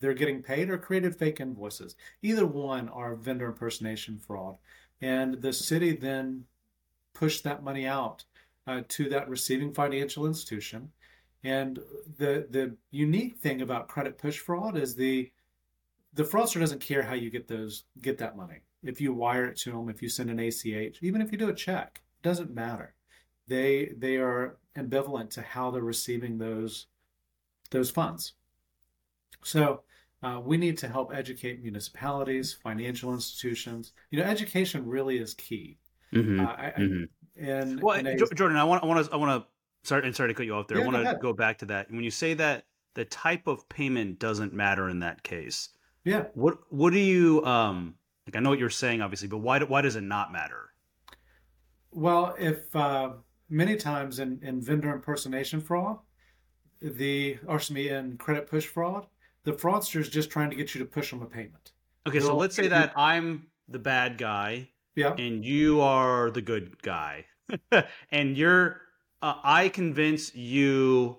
they're 0.00 0.14
getting 0.14 0.42
paid 0.42 0.70
or 0.70 0.78
created 0.78 1.16
fake 1.16 1.40
invoices. 1.40 1.96
Either 2.22 2.46
one 2.46 2.88
are 2.88 3.16
vendor 3.16 3.46
impersonation 3.46 4.18
fraud. 4.18 4.56
And 5.00 5.42
the 5.42 5.52
city 5.52 5.92
then 5.92 6.44
pushed 7.18 7.44
that 7.44 7.64
money 7.64 7.86
out 7.86 8.24
uh, 8.66 8.82
to 8.88 9.08
that 9.08 9.28
receiving 9.28 9.72
financial 9.72 10.26
institution. 10.26 10.90
And 11.42 11.78
the 12.16 12.46
the 12.50 12.76
unique 12.90 13.38
thing 13.38 13.60
about 13.62 13.88
credit 13.88 14.18
push 14.18 14.38
fraud 14.38 14.76
is 14.76 14.94
the 14.94 15.32
the 16.14 16.24
fraudster 16.24 16.60
doesn't 16.60 16.80
care 16.80 17.02
how 17.02 17.14
you 17.14 17.30
get 17.30 17.48
those 17.48 17.84
get 18.00 18.18
that 18.18 18.36
money. 18.36 18.60
If 18.82 19.00
you 19.00 19.12
wire 19.12 19.46
it 19.46 19.56
to 19.58 19.72
them, 19.72 19.88
if 19.88 20.02
you 20.02 20.08
send 20.08 20.30
an 20.30 20.38
ACH, 20.38 20.98
even 21.02 21.20
if 21.20 21.32
you 21.32 21.38
do 21.38 21.48
a 21.48 21.54
check, 21.54 22.02
it 22.18 22.22
doesn't 22.22 22.54
matter. 22.54 22.94
They 23.46 23.92
they 23.96 24.16
are 24.16 24.58
ambivalent 24.76 25.30
to 25.30 25.42
how 25.42 25.70
they're 25.70 25.82
receiving 25.82 26.38
those 26.38 26.86
those 27.70 27.90
funds. 27.90 28.34
So 29.42 29.82
uh, 30.22 30.40
we 30.44 30.56
need 30.56 30.78
to 30.78 30.88
help 30.88 31.12
educate 31.14 31.62
municipalities, 31.62 32.52
financial 32.52 33.14
institutions. 33.14 33.92
You 34.10 34.18
know, 34.18 34.24
education 34.24 34.86
really 34.86 35.18
is 35.18 35.34
key. 35.34 35.78
Mm-hmm. 36.14 36.40
Uh, 36.40 36.44
I, 36.44 36.72
mm-hmm. 36.78 37.44
and, 37.44 37.82
well, 37.82 37.96
and 37.96 38.18
Jordan, 38.34 38.56
I 38.56 38.64
want 38.64 38.82
I 38.82 38.86
want 38.86 39.06
to 39.06 39.12
I 39.12 39.16
want 39.16 39.42
to 39.42 39.88
sorry 39.88 40.06
and 40.06 40.14
sorry 40.14 40.30
to 40.30 40.34
cut 40.34 40.46
you 40.46 40.54
off 40.54 40.68
there. 40.68 40.78
Yeah, 40.78 40.84
I 40.84 40.86
want 40.86 41.06
to 41.06 41.18
go 41.20 41.32
back 41.32 41.58
to 41.58 41.66
that. 41.66 41.90
When 41.90 42.02
you 42.02 42.10
say 42.10 42.34
that 42.34 42.66
the 42.94 43.04
type 43.04 43.46
of 43.46 43.68
payment 43.68 44.18
doesn't 44.18 44.52
matter 44.52 44.88
in 44.88 45.00
that 45.00 45.22
case, 45.22 45.70
yeah. 46.04 46.24
What 46.34 46.58
What 46.70 46.92
do 46.92 46.98
you 46.98 47.44
um 47.44 47.94
like? 48.26 48.36
I 48.36 48.40
know 48.40 48.50
what 48.50 48.58
you're 48.58 48.70
saying, 48.70 49.02
obviously, 49.02 49.28
but 49.28 49.38
why 49.38 49.60
why 49.60 49.82
does 49.82 49.96
it 49.96 50.02
not 50.02 50.32
matter? 50.32 50.72
Well, 51.90 52.34
if 52.38 52.74
uh, 52.74 53.12
many 53.48 53.76
times 53.76 54.18
in, 54.18 54.40
in 54.42 54.60
vendor 54.60 54.92
impersonation 54.92 55.60
fraud, 55.60 55.98
the 56.80 57.38
or 57.46 57.60
me 57.70 57.88
in 57.88 58.16
credit 58.18 58.48
push 58.48 58.66
fraud, 58.66 59.06
the 59.44 59.52
fraudster 59.52 60.00
is 60.00 60.08
just 60.08 60.30
trying 60.30 60.50
to 60.50 60.56
get 60.56 60.74
you 60.74 60.78
to 60.80 60.84
push 60.84 61.10
them 61.10 61.22
a 61.22 61.26
payment. 61.26 61.72
Okay, 62.06 62.18
They'll, 62.18 62.28
so 62.28 62.36
let's 62.36 62.54
say 62.54 62.68
that 62.68 62.92
I'm 62.96 63.48
the 63.68 63.78
bad 63.78 64.18
guy, 64.18 64.70
yeah, 64.98 65.14
and 65.14 65.44
you 65.44 65.80
are 65.80 66.30
the 66.30 66.42
good 66.42 66.82
guy, 66.82 67.26
and 68.10 68.36
you're 68.36 68.80
uh, 69.22 69.34
I 69.42 69.68
convince 69.68 70.34
you 70.34 71.18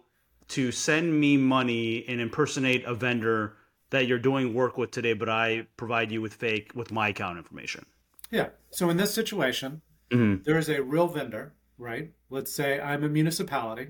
to 0.50 0.71
send 0.71 1.19
me 1.19 1.38
money 1.38 2.05
and 2.07 2.19
impersonate 2.19 2.83
a 2.86 2.93
vendor 2.93 3.55
that 3.91 4.07
you're 4.07 4.19
doing 4.19 4.53
work 4.53 4.77
with 4.77 4.91
today, 4.91 5.13
but 5.13 5.29
I 5.29 5.67
provide 5.77 6.12
you 6.12 6.21
with 6.21 6.33
fake 6.33 6.71
with 6.75 6.91
my 6.91 7.09
account 7.09 7.38
information. 7.38 7.86
Yeah. 8.31 8.50
So 8.71 8.89
in 8.89 8.98
this 8.98 9.13
situation, 9.13 9.81
mm-hmm. 10.12 10.43
there 10.43 10.57
is 10.57 10.69
a 10.69 10.83
real 10.83 11.07
vendor, 11.07 11.53
right? 11.77 12.12
Let's 12.29 12.53
say 12.53 12.79
I'm 12.79 13.03
a 13.03 13.09
municipality, 13.09 13.89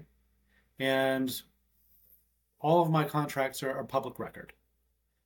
and 0.77 1.33
all 2.59 2.81
of 2.81 2.89
my 2.89 3.03
contracts 3.03 3.63
are, 3.63 3.71
are 3.71 3.83
public 3.83 4.19
record. 4.19 4.53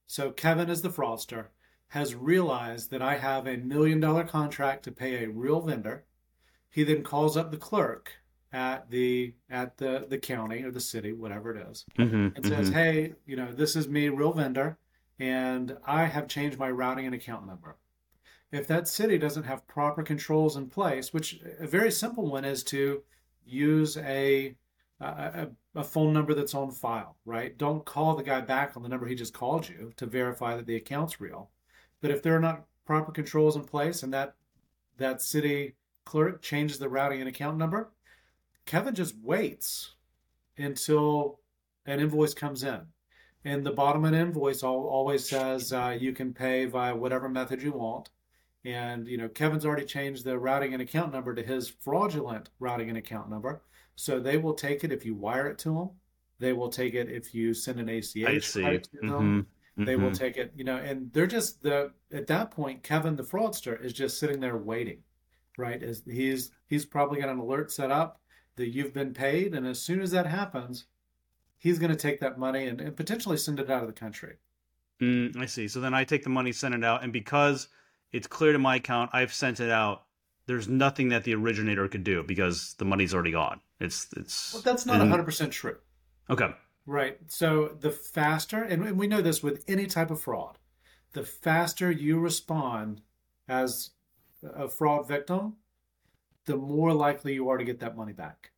So 0.07 0.31
Kevin, 0.31 0.69
is 0.69 0.81
the 0.81 0.89
fraudster, 0.89 1.47
has 1.93 2.15
realized 2.15 2.89
that 2.89 3.03
I 3.03 3.17
have 3.17 3.45
a 3.45 3.55
million 3.57 3.99
dollar 3.99 4.23
contract 4.23 4.83
to 4.85 4.91
pay 4.91 5.23
a 5.23 5.29
real 5.29 5.61
vendor. 5.61 6.05
He 6.71 6.83
then 6.83 7.03
calls 7.03 7.37
up 7.37 7.51
the 7.51 7.57
clerk 7.57 8.13
at 8.51 8.89
the 8.89 9.35
at 9.47 9.77
the 9.77 10.07
the 10.09 10.17
county 10.17 10.63
or 10.63 10.71
the 10.71 10.79
city, 10.79 11.13
whatever 11.13 11.55
it 11.55 11.67
is, 11.69 11.85
Mm-hmm, 11.99 12.35
and 12.35 12.45
says, 12.47 12.69
"Hey, 12.69 13.13
you 13.27 13.35
know, 13.35 13.51
this 13.51 13.75
is 13.75 13.87
me, 13.87 14.09
real 14.09 14.33
vendor, 14.33 14.79
and 15.19 15.77
I 15.85 16.05
have 16.05 16.27
changed 16.27 16.57
my 16.57 16.71
routing 16.71 17.05
and 17.05 17.13
account 17.13 17.45
number." 17.45 17.77
If 18.51 18.65
that 18.67 18.87
city 18.87 19.19
doesn't 19.19 19.43
have 19.43 19.67
proper 19.67 20.01
controls 20.01 20.57
in 20.57 20.69
place, 20.69 21.13
which 21.13 21.41
a 21.59 21.67
very 21.67 21.91
simple 21.91 22.27
one 22.27 22.43
is 22.43 22.63
to 22.65 23.03
use 23.45 23.97
a 23.97 24.55
a, 24.99 25.47
a 25.75 25.83
phone 25.83 26.11
number 26.11 26.33
that's 26.33 26.55
on 26.55 26.71
file, 26.71 27.17
right? 27.23 27.55
Don't 27.55 27.85
call 27.85 28.15
the 28.15 28.23
guy 28.23 28.41
back 28.41 28.75
on 28.75 28.81
the 28.81 28.89
number 28.89 29.05
he 29.05 29.13
just 29.15 29.33
called 29.33 29.69
you 29.69 29.91
to 29.97 30.07
verify 30.07 30.55
that 30.55 30.65
the 30.65 30.75
account's 30.75 31.21
real. 31.21 31.51
But 32.03 32.11
if 32.11 32.21
there 32.21 32.35
are 32.35 32.41
not 32.41 32.65
proper 32.85 33.13
controls 33.13 33.55
in 33.55 33.63
place 33.63 34.03
and 34.03 34.13
that 34.13 34.35
that 34.97 35.21
city 35.21 35.75
clerk 36.03 36.41
changes 36.41 36.77
the 36.77 36.89
routing 36.89 37.21
and 37.21 37.29
account 37.29 37.57
number, 37.57 37.93
Kevin 38.65 38.93
just 38.93 39.15
waits 39.23 39.95
until 40.57 41.39
an 41.85 42.01
invoice 42.01 42.33
comes 42.33 42.61
in. 42.61 42.81
And 43.45 43.65
the 43.65 43.71
bottom 43.71 44.03
of 44.03 44.11
an 44.11 44.19
invoice 44.19 44.63
always 44.63 45.29
says 45.29 45.71
uh, 45.71 45.97
you 45.97 46.11
can 46.11 46.33
pay 46.33 46.65
via 46.65 46.93
whatever 46.93 47.29
method 47.29 47.63
you 47.63 47.71
want. 47.71 48.09
And 48.65 49.07
you 49.07 49.17
know 49.17 49.29
Kevin's 49.29 49.65
already 49.65 49.85
changed 49.85 50.25
the 50.25 50.37
routing 50.37 50.73
and 50.73 50.81
account 50.81 51.13
number 51.13 51.33
to 51.33 51.41
his 51.41 51.69
fraudulent 51.69 52.49
routing 52.59 52.89
and 52.89 52.97
account 52.97 53.29
number. 53.29 53.61
So 53.95 54.19
they 54.19 54.35
will 54.35 54.55
take 54.55 54.83
it 54.83 54.91
if 54.91 55.05
you 55.05 55.15
wire 55.15 55.47
it 55.47 55.57
to 55.59 55.73
them. 55.73 55.89
They 56.39 56.51
will 56.51 56.69
take 56.69 56.95
it 56.95 57.09
if 57.09 57.33
you 57.33 57.53
send 57.53 57.79
an 57.79 57.87
ACH 57.87 58.17
I 58.25 58.39
see. 58.39 58.61
to 58.61 58.99
them. 59.01 59.09
Mm-hmm. 59.09 59.39
They 59.75 59.95
will 59.95 60.11
take 60.11 60.37
it, 60.37 60.53
you 60.55 60.63
know, 60.63 60.77
and 60.77 61.11
they're 61.13 61.25
just 61.25 61.63
the 61.63 61.91
at 62.11 62.27
that 62.27 62.51
point, 62.51 62.83
Kevin 62.83 63.15
the 63.15 63.23
fraudster 63.23 63.83
is 63.83 63.91
just 63.91 64.19
sitting 64.19 64.39
there 64.39 64.55
waiting, 64.55 64.99
right? 65.57 65.81
As 65.81 66.03
he's 66.05 66.51
he's 66.67 66.85
probably 66.85 67.19
got 67.19 67.29
an 67.29 67.39
alert 67.39 67.71
set 67.71 67.89
up 67.89 68.19
that 68.55 68.69
you've 68.69 68.93
been 68.93 69.13
paid, 69.13 69.55
and 69.55 69.65
as 69.65 69.81
soon 69.81 69.99
as 69.99 70.11
that 70.11 70.27
happens, 70.27 70.85
he's 71.57 71.79
going 71.79 71.89
to 71.89 71.97
take 71.97 72.19
that 72.19 72.37
money 72.37 72.67
and, 72.67 72.79
and 72.81 72.95
potentially 72.95 73.37
send 73.37 73.59
it 73.59 73.71
out 73.71 73.81
of 73.81 73.87
the 73.87 73.93
country. 73.93 74.35
Mm, 75.01 75.35
I 75.37 75.47
see. 75.47 75.67
So 75.67 75.81
then 75.81 75.95
I 75.95 76.03
take 76.03 76.23
the 76.23 76.29
money, 76.29 76.51
send 76.51 76.75
it 76.75 76.83
out, 76.83 77.03
and 77.03 77.11
because 77.11 77.67
it's 78.11 78.27
clear 78.27 78.53
to 78.53 78.59
my 78.59 78.75
account, 78.75 79.09
I've 79.13 79.33
sent 79.33 79.59
it 79.59 79.71
out. 79.71 80.03
There's 80.45 80.67
nothing 80.67 81.09
that 81.09 81.23
the 81.23 81.33
originator 81.33 81.87
could 81.87 82.03
do 82.03 82.21
because 82.21 82.75
the 82.77 82.85
money's 82.85 83.13
already 83.13 83.31
gone. 83.31 83.59
It's 83.79 84.07
it's. 84.15 84.53
Well, 84.53 84.61
that's 84.61 84.85
not 84.85 85.01
and- 85.01 85.11
100% 85.11 85.49
true. 85.49 85.77
Okay. 86.29 86.53
Right. 86.85 87.19
So 87.27 87.77
the 87.79 87.91
faster, 87.91 88.63
and 88.63 88.97
we 88.97 89.07
know 89.07 89.21
this 89.21 89.41
with 89.41 89.63
any 89.67 89.85
type 89.85 90.11
of 90.11 90.21
fraud, 90.21 90.57
the 91.13 91.23
faster 91.23 91.89
you 91.91 92.19
respond 92.19 93.01
as 93.47 93.91
a 94.43 94.67
fraud 94.67 95.07
victim, 95.07 95.55
the 96.45 96.57
more 96.57 96.93
likely 96.93 97.33
you 97.33 97.47
are 97.49 97.57
to 97.57 97.63
get 97.63 97.79
that 97.79 97.95
money 97.95 98.13
back. 98.13 98.51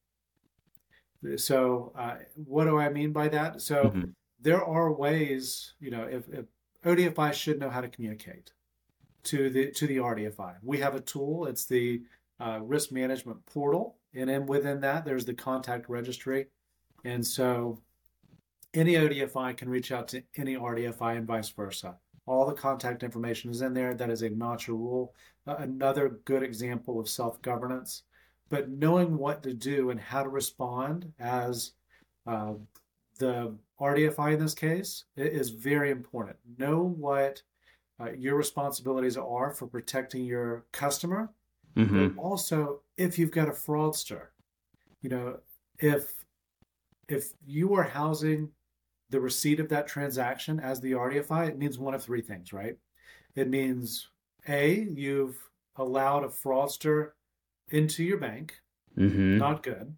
So, 1.38 1.92
uh, 1.96 2.18
what 2.36 2.66
do 2.66 2.78
I 2.78 2.90
mean 2.90 3.12
by 3.12 3.30
that? 3.30 3.62
So, 3.62 3.92
Mhm. 3.92 4.14
there 4.40 4.64
are 4.64 4.92
ways, 4.92 5.74
you 5.80 5.90
know, 5.90 6.04
if, 6.04 6.28
if 6.30 6.46
ODFI 6.84 7.32
should 7.34 7.60
know 7.60 7.70
how 7.70 7.82
to 7.82 7.90
communicate 7.90 8.54
to 9.24 9.50
the 9.50 9.72
to 9.72 9.88
the 9.88 9.98
RDFI. 10.00 10.58
We 10.62 10.78
have 10.80 10.94
a 10.94 11.02
tool. 11.02 11.48
It's 11.48 11.66
the 11.66 12.04
uh, 12.40 12.60
risk 12.62 12.92
management 12.92 13.44
portal, 13.46 13.98
and 14.14 14.30
then 14.30 14.46
within 14.46 14.82
that, 14.82 15.04
there's 15.06 15.26
the 15.26 15.34
contact 15.34 15.90
registry, 15.90 16.48
and 17.04 17.26
so 17.26 17.82
any 18.76 18.96
ODFI 18.96 19.56
can 19.58 19.70
reach 19.70 19.92
out 19.92 20.08
to 20.10 20.22
any 20.36 20.56
RDFI 20.56 21.18
and 21.18 21.26
vice 21.26 21.50
versa. 21.50 21.96
All 22.28 22.46
the 22.46 22.54
contact 22.54 23.04
information 23.04 23.52
is 23.52 23.62
in 23.62 23.74
there. 23.74 23.94
That 23.94 24.10
is 24.10 24.22
a 24.22 24.30
Nacha 24.30 24.70
rule. 24.70 25.14
Uh, 25.48 25.56
another 25.60 26.20
good 26.26 26.44
example 26.44 27.00
of 27.00 27.08
self 27.08 27.42
governance. 27.42 28.04
But 28.50 28.70
knowing 28.70 29.18
what 29.18 29.42
to 29.44 29.54
do 29.54 29.90
and 29.90 30.00
how 30.00 30.24
to 30.24 30.30
respond 30.30 31.12
as 31.20 31.72
uh, 32.28 32.54
the 33.18 33.56
RDFI 33.80 34.34
in 34.34 34.40
this 34.40 34.54
case 34.54 35.06
is 35.16 35.50
very 35.50 35.92
important. 35.92 36.38
Know 36.58 36.82
what 36.82 37.42
uh, 38.00 38.12
your 38.12 38.36
responsibilities 38.36 39.18
are 39.18 39.52
for 39.52 39.68
protecting 39.68 40.26
your 40.26 40.66
customer, 40.72 41.30
hmm 41.76 42.08
but 42.08 42.22
also 42.22 42.82
if 42.98 43.18
you've 43.18 43.32
got 43.32 43.48
a 43.48 43.52
fraudster. 43.52 44.28
You 45.02 45.10
know, 45.10 45.38
if 45.80 46.26
if 47.08 47.34
you 47.46 47.74
are 47.76 47.84
housing 47.84 48.50
the 49.10 49.20
receipt 49.20 49.60
of 49.60 49.70
that 49.70 49.88
transaction 49.88 50.60
as 50.60 50.82
the 50.82 50.94
RDFI, 50.94 51.50
it 51.50 51.58
means 51.58 51.78
one 51.78 51.94
of 51.94 52.04
three 52.04 52.22
things, 52.22 52.52
right? 52.54 52.78
It 53.36 53.50
means 53.50 54.10
A, 54.48 54.74
you've 54.80 55.38
allowed 55.76 56.24
a 56.24 56.28
fraudster 56.30 57.12
into 57.70 58.04
your 58.04 58.18
bank, 58.18 58.62
hmm 58.96 59.38
not 59.38 59.62
good. 59.64 59.96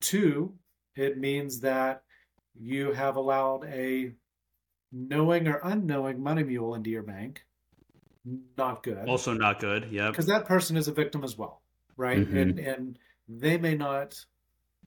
Two, 0.00 0.54
it 0.94 1.18
means 1.18 1.60
that 1.60 2.02
you 2.54 2.92
have 2.92 3.16
allowed 3.16 3.64
a 3.64 4.12
knowing 4.92 5.48
or 5.48 5.60
unknowing 5.64 6.22
money 6.22 6.44
mule 6.44 6.74
into 6.74 6.90
your 6.90 7.02
bank, 7.02 7.44
not 8.56 8.82
good 8.82 9.08
Also 9.08 9.32
not 9.32 9.58
good. 9.60 9.88
yeah. 9.90 10.10
because 10.10 10.26
that 10.26 10.46
person 10.46 10.76
is 10.76 10.86
a 10.88 10.92
victim 10.92 11.24
as 11.24 11.36
well, 11.36 11.62
right? 11.96 12.18
Mhm. 12.28 12.40
And 12.42 12.58
and 12.58 12.98
they 13.28 13.56
may 13.56 13.74
not 13.74 14.24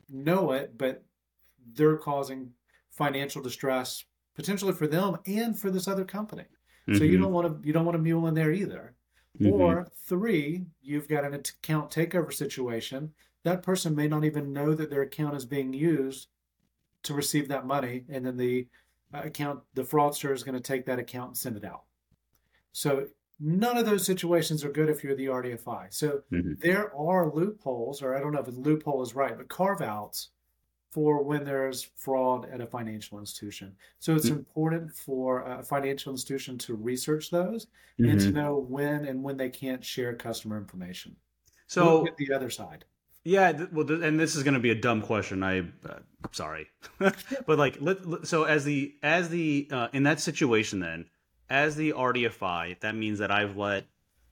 know 0.10 0.52
it, 0.54 0.78
but 0.78 1.04
they're 1.74 1.98
causing 1.98 2.54
financial 2.98 3.42
distress 3.42 4.04
potentially 4.36 4.74
for 4.74 4.88
them 4.88 5.18
and 5.26 5.60
for 5.60 5.72
this 5.72 5.88
other 5.88 6.06
company. 6.06 6.46
So 6.96 7.04
you 7.04 7.18
Mhm. 7.18 7.22
don't 7.22 7.34
want 7.34 7.62
to 7.62 7.68
you 7.68 7.74
don't 7.74 7.86
want 7.86 7.98
a 7.98 8.02
mule 8.02 8.28
in 8.28 8.34
there 8.34 8.52
either. 8.52 8.96
Mhm. 9.40 9.52
Or 9.52 9.86
three, 10.08 10.66
you've 10.82 11.08
got 11.10 11.26
an 11.26 11.34
account 11.34 11.92
takeover 11.92 12.34
situation. 12.34 13.14
That 13.44 13.62
person 13.62 13.94
may 13.96 14.08
not 14.08 14.24
even 14.24 14.54
know 14.54 14.74
that 14.74 14.90
their 14.90 15.02
account 15.04 15.36
is 15.36 15.46
being 15.46 15.74
used 15.74 16.30
to 17.04 17.14
receive 17.14 17.48
that 17.50 17.66
money, 17.66 18.06
and 18.10 18.26
then 18.26 18.38
the 18.38 18.68
uh, 19.14 19.22
account, 19.26 19.64
the 19.74 19.84
fraudster 19.84 20.34
is 20.34 20.44
going 20.44 20.56
to 20.56 20.62
take 20.62 20.86
that 20.86 21.00
account 21.00 21.30
and 21.30 21.38
send 21.38 21.56
it 21.58 21.64
out. 21.66 21.84
So 22.72 23.08
none 23.40 23.78
of 23.78 23.86
those 23.86 24.06
situations 24.06 24.64
are 24.64 24.72
good 24.72 24.90
if 24.90 25.04
you're 25.04 25.16
the 25.16 25.28
RDFI. 25.30 25.88
So 25.92 26.24
Mhm. 26.32 26.60
there 26.60 26.94
are 26.96 27.32
loopholes, 27.34 28.02
or 28.02 28.16
I 28.16 28.20
don't 28.20 28.34
know 28.34 28.40
if 28.42 28.48
a 28.48 28.52
loophole 28.52 29.02
is 29.02 29.16
right, 29.16 29.38
but 29.38 29.48
carve 29.50 29.82
outs 29.82 30.32
for 30.92 31.22
when 31.24 31.44
there's 31.44 31.84
fraud 31.84 32.50
at 32.50 32.62
a 32.62 32.66
financial 32.66 33.20
institution. 33.20 33.76
So 34.00 34.16
it's 34.16 34.30
Mm. 34.30 34.38
important 34.38 34.96
for 34.96 35.42
a 35.44 35.62
financial 35.64 36.12
institution 36.12 36.58
to 36.60 36.76
research 36.76 37.30
those 37.30 37.68
and 38.00 38.20
to 38.20 38.28
Mhm. 38.30 38.34
know 38.34 38.58
when 38.58 39.06
and 39.06 39.24
when 39.24 39.38
they 39.38 39.50
can't 39.50 39.84
share 39.84 40.14
customer 40.16 40.58
information. 40.58 41.16
So 41.68 42.00
Look 42.00 42.10
at 42.10 42.18
the 42.18 42.34
other 42.34 42.50
side. 42.50 42.86
Yeah, 43.24 43.52
th- 43.52 43.70
well, 43.72 43.86
th- 43.86 44.02
and 44.02 44.18
this 44.18 44.36
is 44.38 44.44
going 44.44 44.54
to 44.54 44.60
be 44.62 44.70
a 44.70 44.76
dumb 44.76 45.02
question. 45.02 45.44
I, 45.44 45.60
uh, 45.86 46.00
sorry, 46.32 46.70
but 47.00 47.58
like, 47.58 47.78
let, 47.82 48.06
let- 48.08 48.26
so 48.26 48.44
as 48.46 48.64
the 48.64 48.96
as 49.04 49.28
the 49.30 49.68
uh, 49.72 49.90
in 49.92 50.04
that 50.04 50.22
situation, 50.22 50.80
then 50.80 51.10
as 51.50 51.76
the 51.76 51.92
RDFI, 51.92 52.80
that 52.80 52.96
means 52.96 53.20
that 53.20 53.30
I've 53.32 53.58
let 53.58 53.86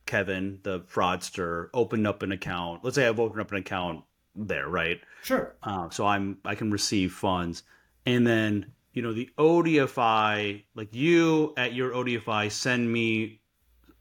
Kevin, 0.05 0.59
the 0.63 0.79
fraudster, 0.81 1.69
open 1.73 2.05
up 2.05 2.23
an 2.23 2.31
account. 2.31 2.83
Let's 2.85 2.95
say 2.95 3.05
I've 3.07 3.19
opened 3.19 3.41
up 3.41 3.51
an 3.51 3.57
account 3.57 4.05
there, 4.35 4.67
right? 4.67 4.99
Sure. 5.23 5.55
Uh, 5.63 5.89
so 5.89 6.05
I'm 6.05 6.37
I 6.45 6.55
can 6.55 6.71
receive 6.71 7.13
funds, 7.13 7.63
and 8.05 8.25
then 8.25 8.71
you 8.93 9.01
know 9.01 9.13
the 9.13 9.29
ODFI, 9.37 10.63
like 10.75 10.93
you 10.93 11.53
at 11.57 11.73
your 11.73 11.91
ODFI, 11.91 12.51
send 12.51 12.91
me 12.91 13.41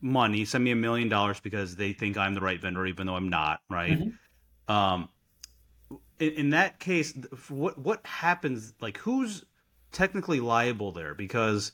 money, 0.00 0.44
send 0.44 0.62
me 0.62 0.70
a 0.70 0.76
million 0.76 1.08
dollars 1.08 1.40
because 1.40 1.76
they 1.76 1.92
think 1.92 2.16
I'm 2.16 2.34
the 2.34 2.40
right 2.40 2.60
vendor, 2.60 2.86
even 2.86 3.06
though 3.06 3.16
I'm 3.16 3.30
not, 3.30 3.60
right? 3.70 3.98
Mhm. 3.98 4.18
Um, 4.68 5.08
in, 6.18 6.32
in 6.32 6.50
that 6.50 6.78
case, 6.78 7.14
what 7.48 7.78
what 7.78 8.06
happens? 8.06 8.74
Like, 8.80 8.98
who's 8.98 9.44
technically 9.92 10.40
liable 10.40 10.92
there? 10.92 11.14
Because, 11.14 11.72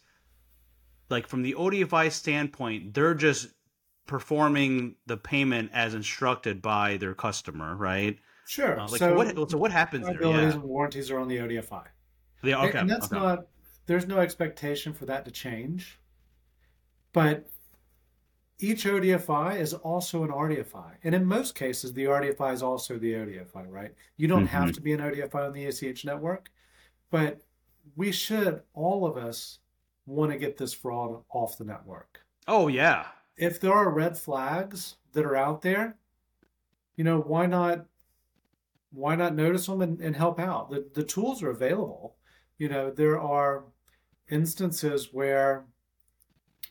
like, 1.09 1.27
from 1.27 1.43
the 1.43 1.55
ODFI 1.55 2.11
standpoint, 2.13 2.95
they're 2.95 3.15
just 3.15 3.49
performing 4.07 4.97
the 5.07 5.17
payment 5.17 5.71
as 5.73 5.95
instructed 5.95 6.61
by 6.61 6.97
their 6.97 7.15
customer, 7.15 7.77
right? 7.77 8.19
Sure. 8.51 8.81
Uh, 8.81 8.89
like, 8.89 8.99
so 8.99 9.15
what? 9.15 9.51
So 9.51 9.57
what 9.59 9.71
happens 9.71 10.07
there? 10.07 10.21
Yeah. 10.25 10.41
and 10.51 10.63
warranties 10.65 11.09
are 11.09 11.21
on 11.21 11.29
the 11.29 11.37
ODFI. 11.37 11.87
And- 12.43 12.55
Okay. 12.55 12.79
and 12.79 12.91
that's 12.91 13.07
okay. 13.07 13.17
not 13.17 13.47
there's 13.87 14.09
no 14.09 14.19
expectation 14.19 14.93
for 14.93 15.07
that 15.07 15.25
to 15.25 15.31
change. 15.31 16.01
But 17.13 17.49
each 18.59 18.87
ODFI 18.87 19.57
is 19.59 19.73
also 19.73 20.25
an 20.25 20.31
RDFI. 20.31 20.97
And 21.05 21.15
in 21.15 21.25
most 21.25 21.55
cases, 21.55 21.93
the 21.93 22.05
RDFI 22.07 22.53
is 22.53 22.63
also 22.63 22.99
the 22.99 23.15
ODFI, 23.15 23.67
right? 23.69 23.95
You 24.17 24.27
don't 24.27 24.47
have 24.47 24.71
Mhm. 24.71 24.75
to 24.75 24.81
be 24.81 24.93
an 24.95 25.01
ODFI 25.01 25.47
on 25.47 25.53
the 25.53 25.67
ACH 25.67 26.05
network, 26.05 26.51
but 27.11 27.43
we 27.95 28.11
should, 28.11 28.63
all 28.75 29.07
of 29.07 29.17
us, 29.17 29.61
want 30.07 30.33
to 30.33 30.39
get 30.39 30.57
this 30.57 30.73
fraud 30.75 31.23
off 31.31 31.57
the 31.57 31.65
network. 31.65 32.21
Oh 32.49 32.67
yeah. 32.67 33.07
If 33.37 33.61
there 33.61 33.73
are 33.73 33.91
red 33.91 34.19
flags 34.19 34.97
that 35.13 35.25
are 35.25 35.37
out 35.37 35.63
there, 35.63 35.99
you 36.97 37.05
know, 37.05 37.21
why 37.21 37.47
not 37.47 37.87
why 38.93 39.15
not 39.15 39.35
notice 39.35 39.67
them 39.67 39.81
and, 39.81 40.01
and 40.01 40.17
help 40.17 40.39
out? 40.39 40.71
The 40.71 40.89
the 40.95 41.05
tools 41.05 41.43
are 41.43 41.51
available. 41.51 42.17
you 42.59 42.69
know, 42.69 42.91
there 42.91 43.19
are 43.19 43.65
instances 44.31 45.09
where, 45.13 45.65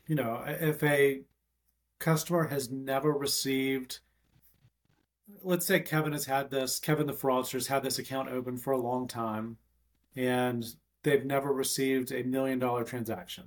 you 0.08 0.16
know, 0.16 0.44
if 0.46 0.84
a 0.84 1.22
customer 2.00 2.48
has 2.48 2.70
never 2.70 3.12
received, 3.12 4.00
let's 5.44 5.66
say 5.66 5.80
Kevin 5.80 6.14
has 6.14 6.26
had 6.26 6.50
this, 6.50 6.80
Kevin 6.80 7.08
the 7.08 7.14
fraudster 7.14 7.54
has 7.54 7.68
had 7.68 7.84
this 7.84 8.00
account 8.00 8.30
open 8.30 8.58
for 8.58 8.72
a 8.72 8.82
long 8.82 9.08
time, 9.08 9.58
and 10.16 10.66
they've 11.04 11.26
never 11.26 11.52
received 11.54 12.12
a 12.12 12.24
million 12.24 12.60
dollar 12.60 12.84
transaction. 12.84 13.46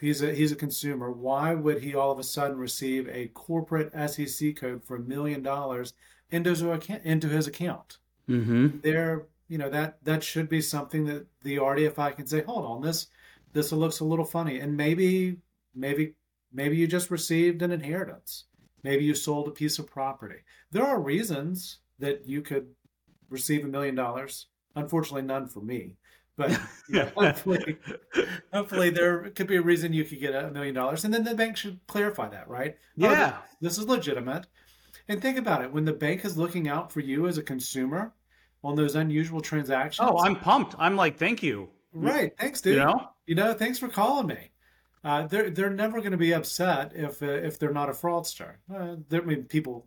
He's 0.00 0.22
a 0.22 0.32
he's 0.32 0.52
a 0.52 0.56
consumer. 0.56 1.10
Why 1.10 1.54
would 1.54 1.82
he 1.82 1.94
all 1.94 2.12
of 2.12 2.20
a 2.20 2.24
sudden 2.24 2.56
receive 2.56 3.08
a 3.08 3.28
corporate 3.28 3.92
SEC 4.10 4.54
code 4.54 4.84
for 4.84 4.96
a 4.96 5.00
million 5.00 5.42
dollars 5.42 5.92
into 6.30 6.50
his 6.50 6.62
account? 6.62 7.04
Into 7.04 7.28
his 7.28 7.46
account? 7.46 7.98
Mm-hmm. 8.28 8.80
There, 8.82 9.26
you 9.48 9.56
know 9.58 9.70
that 9.70 10.04
that 10.04 10.22
should 10.22 10.48
be 10.48 10.60
something 10.60 11.06
that 11.06 11.26
the 11.42 11.56
RDFI 11.56 12.16
can 12.16 12.26
say, 12.26 12.42
hold 12.42 12.64
on, 12.64 12.82
this 12.82 13.06
this 13.52 13.72
looks 13.72 14.00
a 14.00 14.04
little 14.04 14.24
funny, 14.24 14.58
and 14.60 14.76
maybe 14.76 15.38
maybe 15.74 16.14
maybe 16.52 16.76
you 16.76 16.86
just 16.86 17.10
received 17.10 17.62
an 17.62 17.70
inheritance, 17.70 18.44
maybe 18.82 19.04
you 19.04 19.14
sold 19.14 19.48
a 19.48 19.52
piece 19.52 19.78
of 19.78 19.86
property. 19.86 20.40
There 20.70 20.84
are 20.84 21.00
reasons 21.00 21.78
that 21.98 22.26
you 22.28 22.42
could 22.42 22.68
receive 23.30 23.64
a 23.64 23.68
million 23.68 23.94
dollars. 23.94 24.46
Unfortunately, 24.76 25.22
none 25.22 25.46
for 25.46 25.60
me. 25.60 25.96
But 26.36 26.50
you 26.88 26.98
know, 27.00 27.10
hopefully, 27.16 27.78
hopefully 28.52 28.90
there 28.90 29.30
could 29.30 29.46
be 29.46 29.56
a 29.56 29.62
reason 29.62 29.92
you 29.92 30.04
could 30.04 30.20
get 30.20 30.34
a 30.34 30.50
million 30.50 30.74
dollars, 30.74 31.04
and 31.04 31.12
then 31.12 31.24
the 31.24 31.34
bank 31.34 31.56
should 31.56 31.80
clarify 31.86 32.28
that, 32.28 32.48
right? 32.48 32.76
Oh, 33.00 33.10
Yeah. 33.10 33.38
this 33.60 33.78
is 33.78 33.86
legitimate. 33.86 34.46
And 35.08 35.20
think 35.22 35.38
about 35.38 35.62
it: 35.62 35.72
when 35.72 35.84
the 35.84 35.92
bank 35.92 36.24
is 36.24 36.36
looking 36.36 36.68
out 36.68 36.92
for 36.92 37.00
you 37.00 37.26
as 37.26 37.38
a 37.38 37.42
consumer 37.42 38.12
on 38.62 38.74
those 38.74 38.94
unusual 38.94 39.40
transactions. 39.40 40.06
Oh, 40.10 40.18
I'm 40.18 40.36
pumped. 40.36 40.74
I'm 40.78 40.96
like, 40.96 41.16
thank 41.16 41.42
you. 41.42 41.70
right. 41.92 42.32
Thanks, 42.38 42.60
dude. 42.60 42.74
You 42.74 42.80
know? 42.80 43.08
You 43.26 43.34
know, 43.36 43.52
thanks 43.54 43.78
for 43.78 43.88
calling 43.88 44.26
me. 44.26 44.50
Uh, 45.04 45.26
they're 45.26 45.50
they're 45.50 45.70
never 45.70 46.00
going 46.00 46.10
to 46.12 46.18
be 46.18 46.32
upset 46.32 46.92
if 46.94 47.22
uh, 47.22 47.26
if 47.26 47.58
they're 47.58 47.72
not 47.72 47.88
a 47.88 47.92
fraudster. 47.92 48.54
Uh, 48.72 48.96
I 49.12 49.20
mean, 49.20 49.44
people 49.44 49.86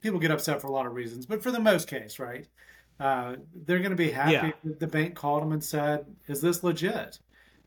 people 0.00 0.18
get 0.20 0.30
upset 0.30 0.60
for 0.60 0.66
a 0.66 0.72
lot 0.72 0.86
of 0.86 0.92
reasons, 0.94 1.24
but 1.26 1.42
for 1.42 1.50
the 1.50 1.60
most 1.60 1.88
case, 1.88 2.18
right? 2.18 2.46
Uh, 3.00 3.36
they're 3.64 3.78
going 3.78 3.90
to 3.90 3.96
be 3.96 4.10
happy 4.10 4.32
Yeah. 4.32 4.52
that 4.64 4.78
the 4.78 4.86
bank 4.86 5.14
called 5.16 5.42
them 5.42 5.52
and 5.52 5.64
said, 5.64 6.04
"Is 6.28 6.40
this 6.42 6.62
legit?" 6.62 7.18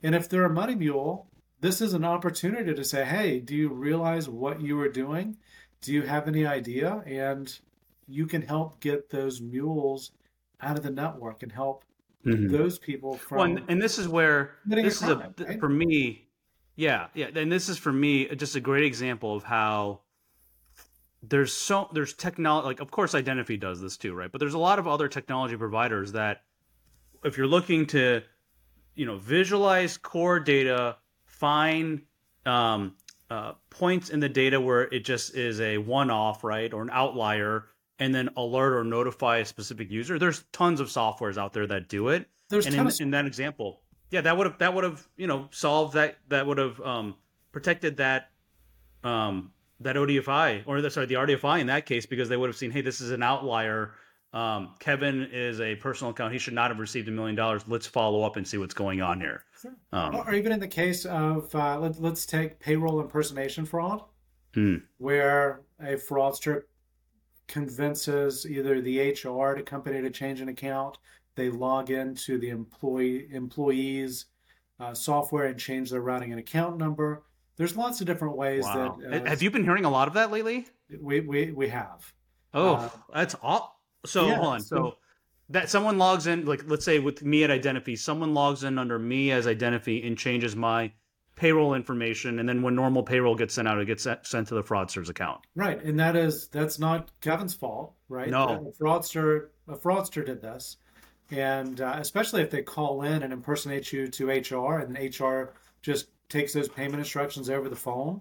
And 0.03 0.13
if 0.15 0.29
they're 0.29 0.45
a 0.45 0.49
money 0.49 0.75
mule, 0.75 1.27
this 1.59 1.81
is 1.81 1.93
an 1.93 2.05
opportunity 2.05 2.73
to 2.73 2.83
say, 2.85 3.03
"Hey, 3.03 3.39
do 3.39 3.55
you 3.55 3.69
realize 3.69 4.29
what 4.29 4.61
you 4.61 4.79
are 4.79 4.87
doing? 4.89 5.37
Do 5.81 5.93
you 5.93 6.03
have 6.03 6.27
any 6.27 6.45
idea?" 6.45 7.03
And 7.05 7.57
you 8.07 8.25
can 8.25 8.41
help 8.41 8.79
get 8.79 9.09
those 9.09 9.41
mules 9.41 10.11
out 10.61 10.77
of 10.77 10.83
the 10.83 10.91
network 10.91 11.43
and 11.43 11.51
help 11.51 11.83
Mhm. 12.25 12.49
those 12.49 12.79
people 12.79 13.15
from. 13.17 13.37
Well, 13.37 13.45
and, 13.57 13.69
and 13.69 13.81
this 13.81 13.97
is 13.97 14.07
where 14.07 14.55
Committing 14.63 14.85
a 14.85 14.89
this 14.89 15.01
is 15.01 15.09
a 15.09 15.33
right? 15.39 15.59
for 15.59 15.69
me. 15.69 16.27
Yeah, 16.75 17.07
yeah, 17.13 17.27
and 17.35 17.51
this 17.51 17.69
is 17.69 17.77
for 17.77 17.91
me 17.91 18.27
just 18.35 18.55
a 18.55 18.59
great 18.59 18.83
example 18.83 19.35
of 19.35 19.43
how 19.43 20.01
there's 21.23 21.53
so 21.53 21.89
there's 21.93 22.13
technology. 22.13 22.65
Like, 22.67 22.79
of 22.79 22.91
course, 22.91 23.15
Identity 23.15 23.57
does 23.57 23.81
this 23.81 23.97
too, 23.97 24.13
right? 24.13 24.31
But 24.31 24.39
there's 24.39 24.53
a 24.53 24.59
lot 24.59 24.77
of 24.79 24.87
other 24.87 25.07
technology 25.07 25.57
providers 25.57 26.11
that, 26.11 26.43
if 27.23 27.37
you're 27.37 27.47
looking 27.47 27.87
to, 27.87 28.21
you 28.95 29.05
know, 29.05 29.17
visualize 29.17 29.97
core 29.97 30.39
data, 30.39 30.97
find 31.25 32.03
um, 32.45 32.95
uh, 33.29 33.53
points 33.69 34.09
in 34.09 34.19
the 34.19 34.29
data 34.29 34.59
where 34.59 34.83
it 34.83 35.03
just 35.03 35.35
is 35.35 35.59
a 35.59 35.77
one-off, 35.77 36.43
right, 36.43 36.71
or 36.73 36.81
an 36.81 36.89
outlier, 36.91 37.65
and 37.99 38.13
then 38.13 38.29
alert 38.37 38.73
or 38.73 38.83
notify 38.83 39.37
a 39.37 39.45
specific 39.45 39.91
user. 39.91 40.17
There's 40.17 40.43
tons 40.51 40.79
of 40.79 40.87
softwares 40.87 41.37
out 41.37 41.53
there 41.53 41.67
that 41.67 41.89
do 41.89 42.09
it 42.09 42.27
There's 42.49 42.65
and 42.65 42.75
in, 42.75 42.83
tons- 42.83 42.99
in 42.99 43.11
that 43.11 43.25
example, 43.25 43.81
yeah, 44.11 44.21
that 44.21 44.37
would 44.37 44.47
have 44.47 44.57
that 44.59 44.73
would 44.73 44.83
have 44.83 45.05
you 45.17 45.27
know 45.27 45.47
solved 45.51 45.93
that 45.95 46.17
that 46.29 46.45
would 46.47 46.57
have 46.57 46.79
um, 46.81 47.15
protected 47.51 47.97
that 47.97 48.29
um, 49.03 49.51
that 49.81 49.95
ODFI 49.95 50.63
or 50.65 50.81
the, 50.81 50.89
sorry 50.89 51.05
the 51.05 51.15
RDFI 51.15 51.59
in 51.59 51.67
that 51.67 51.85
case 51.85 52.05
because 52.05 52.29
they 52.29 52.37
would 52.37 52.47
have 52.47 52.57
seen 52.57 52.71
hey 52.71 52.81
this 52.81 53.01
is 53.01 53.11
an 53.11 53.23
outlier. 53.23 53.93
Um, 54.33 54.75
Kevin 54.79 55.27
is 55.31 55.61
a 55.61 55.75
personal 55.75 56.11
account. 56.11 56.33
He 56.33 56.39
should 56.39 56.53
not 56.53 56.69
have 56.69 56.79
received 56.79 57.07
a 57.07 57.11
million 57.11 57.35
dollars. 57.35 57.63
Let's 57.67 57.87
follow 57.87 58.23
up 58.23 58.35
and 58.35 58.47
see 58.47 58.57
what's 58.57 58.73
going 58.73 59.01
on 59.01 59.19
here. 59.21 59.43
Um, 59.91 60.15
Or 60.15 60.33
even 60.33 60.51
in 60.51 60.59
the 60.59 60.67
case 60.67 61.05
of, 61.05 61.53
uh, 61.55 61.79
let, 61.79 61.99
let's 62.01 62.25
take 62.25 62.59
payroll 62.59 62.99
impersonation 63.01 63.65
fraud, 63.65 64.03
Hmm. 64.53 64.75
where 64.97 65.61
a 65.79 65.93
fraudster 65.95 66.63
convinces 67.47 68.45
either 68.45 68.81
the 68.81 68.99
HR 69.11 69.53
to 69.55 69.63
company 69.63 70.01
to 70.01 70.09
change 70.09 70.41
an 70.41 70.49
account, 70.49 70.97
they 71.35 71.49
log 71.49 71.89
into 71.91 72.37
the 72.37 72.49
employee 72.49 73.27
employees 73.31 74.25
uh, 74.79 74.93
software 74.93 75.45
and 75.45 75.59
change 75.59 75.89
their 75.89 76.01
routing 76.01 76.31
and 76.31 76.39
account 76.39 76.77
number. 76.77 77.23
There's 77.55 77.75
lots 77.75 78.01
of 78.01 78.07
different 78.07 78.35
ways 78.37 78.63
wow. 78.63 78.97
that 79.09 79.23
uh, 79.25 79.29
have 79.29 79.41
you 79.41 79.49
been 79.49 79.63
hearing 79.63 79.85
a 79.85 79.89
lot 79.89 80.07
of 80.07 80.13
that 80.15 80.31
lately? 80.31 80.67
we, 81.01 81.21
we 81.21 81.51
we 81.51 81.67
have. 81.69 82.13
Oh, 82.53 82.75
Uh, 82.75 82.89
that's 83.13 83.35
all. 83.41 83.76
So 84.07 84.27
yeah, 84.27 84.35
hold 84.35 84.47
on. 84.47 84.59
so- 84.61 84.75
So, 84.75 84.97
that 85.49 85.69
someone 85.69 85.97
logs 85.97 86.27
in, 86.27 86.45
like 86.45 86.63
let's 86.69 86.83
say 86.83 86.99
with 86.99 87.23
me 87.23 87.43
at 87.45 87.51
Identity, 87.51 87.95
someone 87.95 88.33
logs 88.33 88.63
in 88.65 88.77
under 88.77 88.99
me 88.99 89.31
as 89.31 89.47
Identity 89.47 90.05
and 90.05 90.17
changes 90.17 90.55
my 90.57 90.91
payroll 91.35 91.73
information, 91.75 92.39
and 92.39 92.49
then 92.49 92.61
when 92.63 92.75
normal 92.75 93.01
payroll 93.03 93.35
gets 93.35 93.53
sent 93.53 93.65
out, 93.67 93.79
it 93.79 93.85
gets 93.85 94.03
sent 94.03 94.25
sent 94.27 94.47
to 94.49 94.55
the 94.55 94.63
fraudster's 94.63 95.07
account. 95.09 95.39
Right, 95.55 95.81
and 95.83 95.97
that 95.99 96.15
is 96.17 96.47
that's 96.49 96.79
not 96.79 97.11
Kevin's 97.21 97.53
fault, 97.53 97.93
right? 98.09 98.29
No. 98.29 98.73
a 98.75 98.83
fraudster 98.83 99.47
a 99.69 99.75
fraudster 99.77 100.25
did 100.25 100.41
this, 100.41 100.77
and 101.31 101.79
uh, 101.79 101.95
especially 101.97 102.41
if 102.41 102.49
they 102.51 102.61
call 102.61 103.03
in 103.03 103.23
and 103.23 103.31
impersonate 103.31 103.93
you 103.93 104.07
to 104.09 104.27
HR, 104.27 104.79
and 104.79 104.97
HR 104.97 105.53
just 105.81 106.07
takes 106.27 106.51
those 106.51 106.67
payment 106.67 106.99
instructions 106.99 107.49
over 107.49 107.69
the 107.69 107.75
phone, 107.75 108.19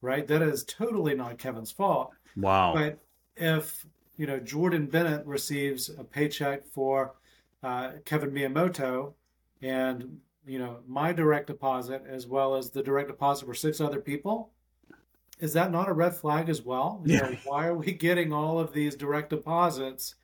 right? 0.00 0.28
That 0.28 0.42
is 0.42 0.62
totally 0.64 1.16
not 1.16 1.38
Kevin's 1.38 1.72
fault. 1.72 2.12
Wow. 2.36 2.72
But 2.74 2.98
if 3.34 3.84
you 4.18 4.26
know 4.26 4.38
Jordan 4.38 4.86
Bennett 4.86 5.24
receives 5.24 5.88
a 5.88 6.04
paycheck 6.04 6.66
for 6.66 7.14
uh, 7.62 7.92
Kevin 8.04 8.30
Miyamoto, 8.32 9.14
and 9.62 10.20
you 10.46 10.58
know 10.58 10.80
my 10.86 11.12
direct 11.12 11.46
deposit 11.46 12.02
as 12.06 12.26
well 12.26 12.54
as 12.54 12.70
the 12.70 12.82
direct 12.82 13.08
deposit 13.08 13.46
for 13.46 13.54
six 13.54 13.80
other 13.80 14.00
people, 14.00 14.50
is 15.40 15.54
that 15.54 15.70
not 15.70 15.88
a 15.88 15.92
red 15.94 16.14
flag 16.14 16.48
as 16.50 16.62
well? 16.62 17.00
You 17.06 17.14
Yeah. 17.14 17.20
know, 17.20 17.40
why 17.44 17.66
are 17.68 17.76
we 17.76 17.92
getting 17.92 18.32
all 18.32 18.58
of 18.58 18.72
these 18.74 18.94
direct 18.96 19.30
deposits 19.30 20.16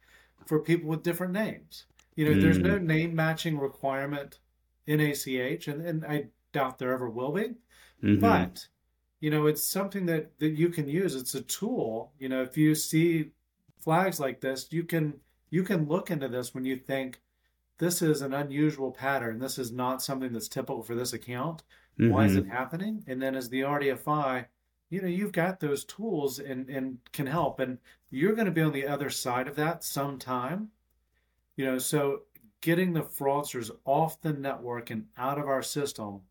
for 0.46 0.60
people 0.60 0.90
with 0.90 1.02
different 1.02 1.32
names? 1.32 1.86
You 2.16 2.26
know, 2.26 2.40
there's 2.40 2.58
no 2.58 2.78
name 2.78 3.14
matching 3.14 3.58
requirement 3.58 4.38
in 4.86 5.00
ACH, 5.00 5.66
and, 5.68 5.80
and 5.84 6.04
I 6.04 6.26
doubt 6.52 6.78
there 6.78 6.92
ever 6.92 7.08
will 7.10 7.32
be 7.32 7.54
Mhm. 8.02 8.20
but 8.20 8.68
you 9.20 9.30
know 9.30 9.46
it's 9.46 9.62
something 9.62 10.06
that 10.06 10.38
that 10.38 10.50
you 10.50 10.68
can 10.68 10.88
use 10.88 11.14
it's 11.14 11.34
a 11.34 11.42
tool 11.42 12.12
you 12.18 12.28
know 12.28 12.42
if 12.42 12.56
you 12.56 12.74
see 12.74 13.30
flags 13.84 14.18
like 14.18 14.40
this 14.40 14.68
you 14.70 14.82
can 14.82 15.14
you 15.50 15.62
can 15.62 15.86
look 15.86 16.10
into 16.10 16.26
this 16.26 16.54
when 16.54 16.64
you 16.64 16.76
think 16.76 17.20
this 17.78 18.02
is 18.02 18.22
an 18.22 18.32
unusual 18.32 18.90
pattern. 18.90 19.38
This 19.38 19.58
is 19.58 19.72
not 19.72 20.02
something 20.02 20.32
that's 20.32 20.48
typical 20.48 20.82
for 20.82 20.94
this 20.94 21.12
account. 21.12 21.64
Why 21.96 22.24
is 22.24 22.36
it 22.36 22.44
mm-hmm. 22.44 22.52
happening? 22.52 23.04
And 23.06 23.22
then 23.22 23.34
as 23.36 23.48
the 23.48 23.60
rdfi 23.60 24.46
you 24.90 25.00
know 25.00 25.08
you've 25.08 25.32
got 25.32 25.60
those 25.60 25.84
tools 25.84 26.38
and 26.38 26.68
and 26.68 26.98
can 27.12 27.26
help. 27.26 27.60
And 27.60 27.78
you're 28.10 28.34
going 28.34 28.46
to 28.46 28.52
be 28.52 28.62
on 28.62 28.72
the 28.72 28.86
other 28.86 29.10
side 29.10 29.48
of 29.48 29.56
that 29.56 29.84
sometime. 29.84 30.70
You 31.56 31.66
know 31.66 31.78
so 31.78 32.22
getting 32.60 32.92
the 32.92 33.02
fraudsters 33.02 33.70
off 33.84 34.20
the 34.22 34.32
network 34.32 34.90
and 34.90 35.06
out 35.18 35.38
of 35.38 35.46
our 35.46 35.62
system 35.62 36.22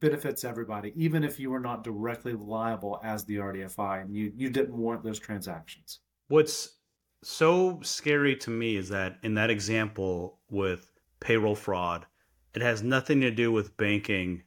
benefits 0.00 0.44
everybody, 0.44 0.92
even 0.96 1.24
if 1.24 1.40
you 1.40 1.50
were 1.50 1.60
not 1.60 1.84
directly 1.84 2.34
liable 2.34 3.00
as 3.02 3.24
the 3.24 3.36
RDFI 3.36 4.02
and 4.02 4.14
you, 4.14 4.32
you 4.36 4.50
didn't 4.50 4.76
warrant 4.76 5.02
those 5.02 5.18
transactions. 5.18 6.00
What's 6.28 6.76
so 7.22 7.80
scary 7.82 8.36
to 8.36 8.50
me 8.50 8.76
is 8.76 8.88
that 8.88 9.18
in 9.22 9.34
that 9.34 9.50
example 9.50 10.38
with 10.50 10.90
payroll 11.20 11.54
fraud, 11.54 12.06
it 12.54 12.62
has 12.62 12.82
nothing 12.82 13.20
to 13.20 13.30
do 13.30 13.50
with 13.50 13.76
banking 13.76 14.42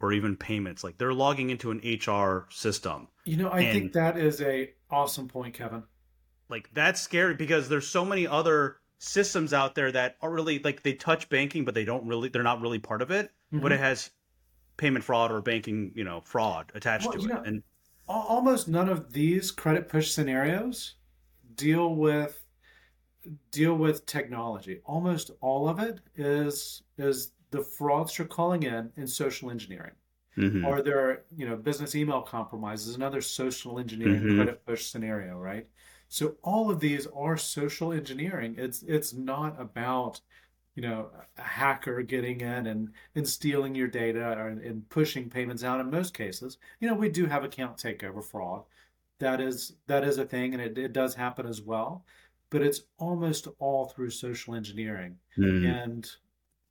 or 0.00 0.12
even 0.12 0.36
payments. 0.36 0.82
Like 0.82 0.98
they're 0.98 1.14
logging 1.14 1.50
into 1.50 1.70
an 1.70 1.78
HR 1.84 2.46
system. 2.50 3.08
You 3.24 3.36
know, 3.36 3.48
I 3.48 3.60
And- 3.60 3.72
think 3.72 3.92
that 3.92 4.16
is 4.16 4.40
a 4.40 4.72
awesome 4.90 5.28
point, 5.28 5.54
Kevin. 5.54 5.82
Like 6.48 6.70
that's 6.74 7.00
scary 7.00 7.34
because 7.34 7.68
there's 7.68 7.86
so 7.86 8.04
many 8.04 8.26
other 8.26 8.76
systems 8.98 9.52
out 9.52 9.74
there 9.74 9.92
that 9.92 10.16
are 10.20 10.30
really 10.30 10.58
like 10.60 10.82
they 10.82 10.94
touch 10.94 11.28
banking, 11.28 11.64
but 11.64 11.74
they 11.74 11.84
don't 11.84 12.06
really 12.06 12.28
they're 12.28 12.42
not 12.42 12.60
really 12.60 12.78
part 12.78 13.02
of 13.02 13.10
it. 13.10 13.30
But 13.52 13.70
it 13.70 13.76
mm-hmm. 13.76 13.84
has 13.84 14.10
payment 14.76 15.04
fraud 15.04 15.30
or 15.30 15.40
banking, 15.40 15.92
you 15.94 16.04
know, 16.04 16.20
fraud 16.24 16.72
attached 16.74 17.06
Well, 17.06 17.18
to 17.18 17.24
it. 17.24 17.28
know- 17.28 17.42
and 17.44 17.62
Almost 18.06 18.68
none 18.68 18.90
of 18.90 19.14
these 19.14 19.50
credit 19.50 19.88
push 19.88 20.10
scenarios 20.10 20.96
deal 21.56 21.94
with 21.94 22.44
deal 23.50 23.74
with 23.76 24.06
technology. 24.06 24.80
Almost 24.84 25.30
all 25.40 25.68
of 25.68 25.78
it 25.78 26.00
is 26.14 26.82
is 26.98 27.32
the 27.50 27.62
frauds 27.62 28.18
you're 28.18 28.26
calling 28.26 28.62
in 28.64 28.92
in 28.96 29.06
social 29.06 29.50
engineering. 29.50 29.92
Mhm. 30.36 30.66
or 30.66 30.82
there 30.82 30.98
are 30.98 31.24
you 31.36 31.46
know 31.46 31.56
business 31.56 31.94
email 31.94 32.20
compromises 32.20 32.96
another 32.96 33.20
social 33.20 33.78
engineering 33.78 34.20
Mhm. 34.22 34.34
credit 34.34 34.66
push 34.66 34.86
scenario 34.86 35.38
right 35.38 35.68
so 36.08 36.36
all 36.42 36.70
of 36.72 36.80
these 36.80 37.06
are 37.08 37.36
social 37.36 37.92
engineering 37.92 38.56
it's 38.58 38.82
it's 38.82 39.12
not 39.12 39.60
about 39.60 40.20
you 40.74 40.82
know, 40.82 41.10
a 41.38 41.42
hacker 41.42 42.02
getting 42.02 42.40
in 42.40 42.66
and, 42.66 42.92
and 43.14 43.28
stealing 43.28 43.74
your 43.74 43.86
data 43.88 44.36
or, 44.36 44.48
and 44.48 44.88
pushing 44.88 45.30
payments 45.30 45.62
out. 45.62 45.80
In 45.80 45.90
most 45.90 46.14
cases, 46.14 46.58
you 46.80 46.88
know, 46.88 46.94
we 46.94 47.08
do 47.08 47.26
have 47.26 47.44
account 47.44 47.76
takeover 47.78 48.24
fraud. 48.24 48.64
That 49.18 49.40
is 49.40 49.76
that 49.86 50.04
is 50.04 50.18
a 50.18 50.24
thing, 50.24 50.54
and 50.54 50.62
it, 50.62 50.76
it 50.76 50.92
does 50.92 51.14
happen 51.14 51.46
as 51.46 51.62
well. 51.62 52.04
But 52.50 52.62
it's 52.62 52.82
almost 52.98 53.48
all 53.58 53.86
through 53.86 54.10
social 54.10 54.54
engineering, 54.54 55.16
Mm. 55.38 55.66
and 55.66 56.10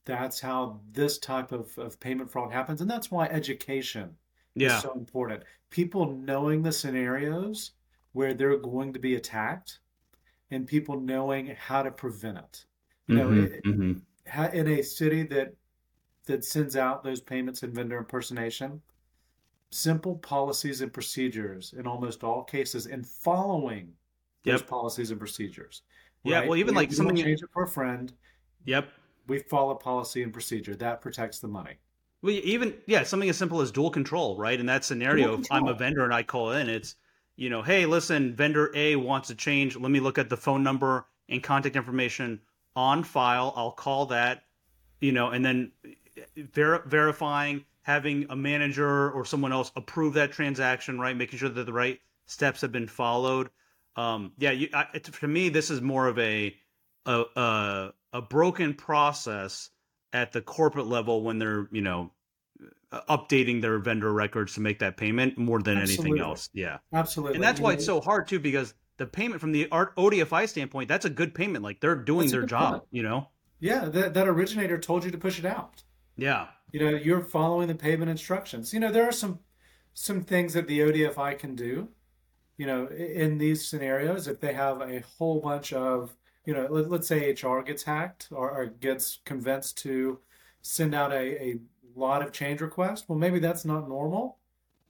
that's 0.06 0.40
how 0.40 0.82
this 0.92 1.18
type 1.18 1.52
of, 1.54 1.78
of 1.78 2.00
payment 2.00 2.30
fraud 2.30 2.52
happens. 2.52 2.82
And 2.82 2.90
that's 2.90 3.10
why 3.10 3.28
education 3.28 4.16
Yeah. 4.56 4.76
is 4.76 4.82
so 4.82 4.94
important. 4.94 5.44
People 5.70 6.12
knowing 6.12 6.62
the 6.62 6.72
scenarios 6.74 7.72
where 8.12 8.34
they're 8.34 8.58
going 8.58 8.94
to 8.94 9.00
be 9.00 9.16
attacked, 9.16 9.80
and 10.52 10.68
people 10.68 11.00
knowing 11.00 11.48
how 11.48 11.82
to 11.84 11.92
prevent 11.92 12.38
it. 12.38 12.66
You 13.08 13.16
know, 13.18 13.28
Mhm, 13.30 13.44
it- 13.52 13.64
mhm. 13.66 14.54
in 14.54 14.68
a 14.68 14.82
city 14.82 15.24
that 15.24 15.54
that 16.26 16.46
sends 16.46 16.78
out 16.78 17.04
those 17.04 17.20
payments 17.20 17.64
and 17.64 17.74
vendor 17.76 17.98
impersonation, 17.98 18.82
simple 19.74 20.16
policies 20.18 20.82
and 20.82 20.94
procedures 20.94 21.74
in 21.78 21.88
almost 21.88 22.24
all 22.24 22.44
cases, 22.44 22.86
and 22.88 23.06
following 23.06 23.94
those 24.44 24.62
policies 24.62 25.10
and 25.12 25.20
procedures. 25.20 25.82
Yeah, 26.24 26.40
right? 26.40 26.50
well, 26.50 26.58
even 26.58 26.74
We- 26.74 26.82
like 26.82 26.90
we 26.90 26.96
something 26.96 27.18
you- 27.18 27.24
change 27.24 27.42
it 27.42 27.50
for 27.54 27.64
a 27.64 27.68
friend. 27.68 28.14
Yep. 28.66 28.90
We 29.28 29.40
follow 29.40 29.76
policy 29.76 30.22
and 30.24 30.34
procedure 30.34 30.76
that 30.76 31.02
protects 31.02 31.40
the 31.40 31.48
money. 31.48 31.76
Well, 32.22 32.34
even 32.34 32.76
yeah, 32.88 33.04
something 33.04 33.30
as 33.30 33.38
simple 33.38 33.62
as 33.62 33.72
dual 33.72 33.90
control, 33.90 34.38
right? 34.38 34.58
In 34.60 34.66
that 34.68 34.86
scenario, 34.86 35.40
if 35.40 35.48
I'm 35.52 35.68
a 35.68 35.74
vendor 35.74 36.04
and 36.06 36.14
I 36.14 36.24
call 36.24 36.52
in, 36.52 36.70
it's 36.70 36.96
you 37.36 37.50
know, 37.50 37.62
hey, 37.64 37.86
listen, 37.88 38.36
vendor 38.36 38.72
A 38.76 38.96
wants 38.96 39.28
to 39.30 39.36
change. 39.36 39.76
Let 39.76 39.90
me 39.92 40.00
look 40.00 40.18
at 40.20 40.30
the 40.30 40.38
phone 40.38 40.62
number 40.62 41.08
and 41.30 41.42
contact 41.42 41.76
information 41.76 42.40
on 42.76 43.04
file. 43.04 43.54
I'll 43.56 43.72
call 43.72 44.06
that, 44.08 44.44
you 45.02 45.12
know, 45.12 45.30
and 45.32 45.44
then 45.44 45.72
eh, 45.84 45.94
eh, 46.18 46.44
ver- 46.54 46.84
verifying, 46.86 47.66
having 47.84 48.26
a 48.30 48.36
manager 48.36 49.12
or 49.12 49.26
someone 49.26 49.52
else 49.52 49.72
approve 49.76 50.16
that 50.16 50.32
transaction, 50.32 51.00
right? 51.00 51.16
Making 51.16 51.40
sure 51.40 51.50
that 51.50 51.66
the 51.66 51.74
right 51.74 52.00
steps 52.26 52.62
have 52.62 52.72
been 52.72 52.88
followed. 52.88 53.50
Um, 53.96 54.32
yeah, 54.38 54.52
you, 54.52 54.70
I, 54.74 54.88
it, 54.94 55.08
for 55.08 55.28
me, 55.28 55.50
this 55.50 55.70
is 55.70 55.82
more 55.82 56.08
of 56.08 56.18
a 56.18 56.56
a, 57.06 57.24
a 57.36 57.94
a 58.14 58.22
broken 58.22 58.74
process 58.74 59.70
at 60.14 60.32
the 60.32 60.42
corporate 60.42 60.88
level 60.88 61.22
when 61.22 61.38
they're 61.38 61.68
you 61.72 61.82
know 61.82 62.12
updating 63.10 63.62
their 63.62 63.80
vendor 63.80 64.12
records 64.12 64.54
to 64.54 64.62
make 64.62 64.80
that 64.80 64.98
payment 64.98 65.38
more 65.38 65.62
than 65.62 65.78
anything 65.78 66.20
else. 66.20 66.50
Yeah, 66.54 66.78
Absolutely. 66.94 67.36
and 67.36 67.44
that's 67.44 67.60
why 67.60 67.74
it's 67.74 67.86
so 67.86 68.02
hard 68.02 68.28
too 68.28 68.40
because 68.40 68.74
the 68.98 69.06
payment 69.06 69.42
from 69.42 69.52
the 69.52 69.68
art 69.72 69.96
ODFI 69.96 70.48
standpoint, 70.48 70.88
that's 70.88 71.06
a 71.06 71.10
good 71.10 71.34
payment. 71.34 71.64
Like 71.64 71.82
they're 71.82 71.96
doing 71.96 72.22
That's 72.22 72.32
their 72.32 72.46
job, 72.46 72.66
payment. 72.66 72.84
you 72.92 73.04
know. 73.04 73.30
Yeah, 73.60 73.86
that, 73.86 74.14
that 74.14 74.28
originator 74.28 74.78
told 74.78 75.06
you 75.06 75.12
to 75.12 75.18
push 75.18 75.40
it 75.40 75.46
out. 75.46 75.84
Yeah. 76.16 76.48
You 76.72 76.80
know, 76.80 76.98
you're 76.98 77.22
following 77.22 77.68
the 77.68 77.76
payment 77.76 78.10
instructions. 78.10 78.74
You 78.74 78.80
know, 78.80 78.92
there 78.92 79.08
are 79.08 79.12
some 79.12 79.40
some 79.94 80.22
things 80.22 80.54
that 80.54 80.68
the 80.68 80.80
ODFI 80.80 81.38
can 81.38 81.56
do. 81.56 81.90
You 82.58 82.66
know, 82.68 82.88
in 82.88 83.38
these 83.38 83.68
scenarios, 83.68 84.28
if 84.28 84.40
they 84.40 84.54
have 84.54 84.82
a 84.82 85.04
whole 85.18 85.40
bunch 85.40 85.74
of, 85.74 86.16
you 86.46 86.54
know, 86.54 86.68
let, 86.70 86.90
let's 86.90 87.08
say 87.08 87.32
HR 87.32 87.62
gets 87.62 87.84
hacked 87.84 88.28
or, 88.32 88.50
or 88.52 88.66
gets 88.68 89.20
convinced 89.26 89.78
to 89.80 90.20
send 90.62 90.96
out 90.96 91.12
a, 91.12 91.44
a 91.44 91.60
lot 91.96 92.22
of 92.22 92.32
change 92.32 92.62
requests, 92.62 93.08
well, 93.08 93.18
maybe 93.18 93.40
that's 93.40 93.66
not 93.66 93.90
normal. 93.90 94.38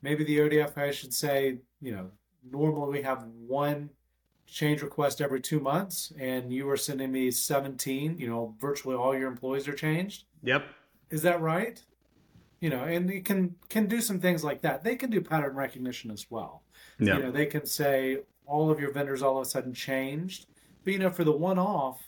Maybe 0.02 0.24
the 0.24 0.40
ODFI 0.40 0.92
should 0.94 1.14
say, 1.14 1.60
you 1.82 1.94
know, 1.94 2.12
normally 2.50 3.00
we 3.00 3.02
have 3.04 3.24
one 3.48 3.90
change 4.46 4.82
request 4.82 5.22
every 5.22 5.40
two 5.40 5.60
months, 5.60 6.12
and 6.20 6.52
you 6.52 6.70
are 6.70 6.78
sending 6.78 7.12
me 7.12 7.32
17, 7.32 8.18
you 8.20 8.28
know, 8.28 8.56
virtually 8.60 8.96
all 8.96 9.18
your 9.18 9.30
employees 9.30 9.68
are 9.68 9.74
changed. 9.74 10.26
Yep. 10.44 10.66
Is 11.14 11.22
that 11.22 11.42
right? 11.42 11.80
You 12.60 12.72
know, 12.72 12.84
and 12.86 13.08
you 13.08 13.22
can 13.22 13.56
can 13.70 13.86
do 13.86 14.02
some 14.02 14.20
things 14.20 14.44
like 14.44 14.62
that. 14.62 14.84
They 14.84 14.96
can 14.96 15.12
do 15.12 15.22
pattern 15.22 15.56
recognition 15.56 16.10
as 16.10 16.26
well. 16.32 16.64
Yeah. 17.00 17.18
You 17.18 17.24
know, 17.24 17.32
they 17.32 17.46
can 17.46 17.68
say 17.68 18.22
all 18.48 18.72
of 18.72 18.80
your 18.80 18.92
vendors 18.92 19.22
all 19.22 19.38
of 19.38 19.46
a 19.46 19.50
sudden 19.50 19.74
changed. 19.76 20.48
But 20.84 20.94
you 20.94 21.00
know, 21.00 21.12
for 21.12 21.24
the 21.24 21.32
one 21.32 21.60
off, 21.60 22.02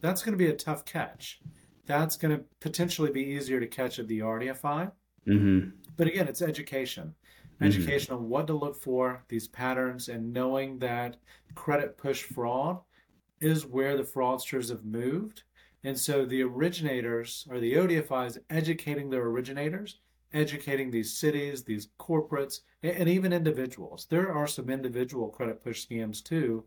that's 0.00 0.22
going 0.22 0.38
to 0.38 0.44
be 0.44 0.50
a 0.50 0.56
tough 0.56 0.84
catch. 0.84 1.40
That's 1.86 2.16
going 2.16 2.36
to 2.36 2.44
potentially 2.60 3.10
be 3.10 3.22
easier 3.22 3.58
to 3.58 3.66
catch 3.66 3.98
at 3.98 4.06
the 4.06 4.20
RDFI. 4.20 4.92
Mm-hmm. 5.26 5.70
But 5.96 6.06
again, 6.06 6.28
it's 6.28 6.40
education. 6.42 7.14
Mhm. 7.60 7.66
Education 7.66 8.14
on 8.14 8.28
what 8.28 8.46
to 8.46 8.52
look 8.54 8.80
for, 8.80 9.24
these 9.28 9.48
patterns, 9.48 10.08
and 10.08 10.32
knowing 10.32 10.78
that 10.78 11.16
credit 11.56 11.96
push 11.96 12.22
fraud 12.22 12.78
is 13.40 13.66
where 13.66 13.96
the 13.96 14.04
fraudsters 14.04 14.68
have 14.70 14.84
moved. 14.84 15.42
And 15.84 15.98
so 15.98 16.24
the 16.24 16.42
originators 16.42 17.46
or 17.50 17.60
the 17.60 17.74
ODFIs 17.74 18.38
educating 18.48 19.10
their 19.10 19.24
originators, 19.24 20.00
educating 20.32 20.90
these 20.90 21.16
cities, 21.16 21.62
these 21.62 21.88
corporates, 22.00 22.60
and 22.82 23.08
even 23.08 23.32
individuals. 23.32 24.06
There 24.08 24.32
are 24.32 24.46
some 24.46 24.70
individual 24.70 25.28
credit 25.28 25.62
push 25.62 25.86
scams 25.86 26.24
too 26.24 26.64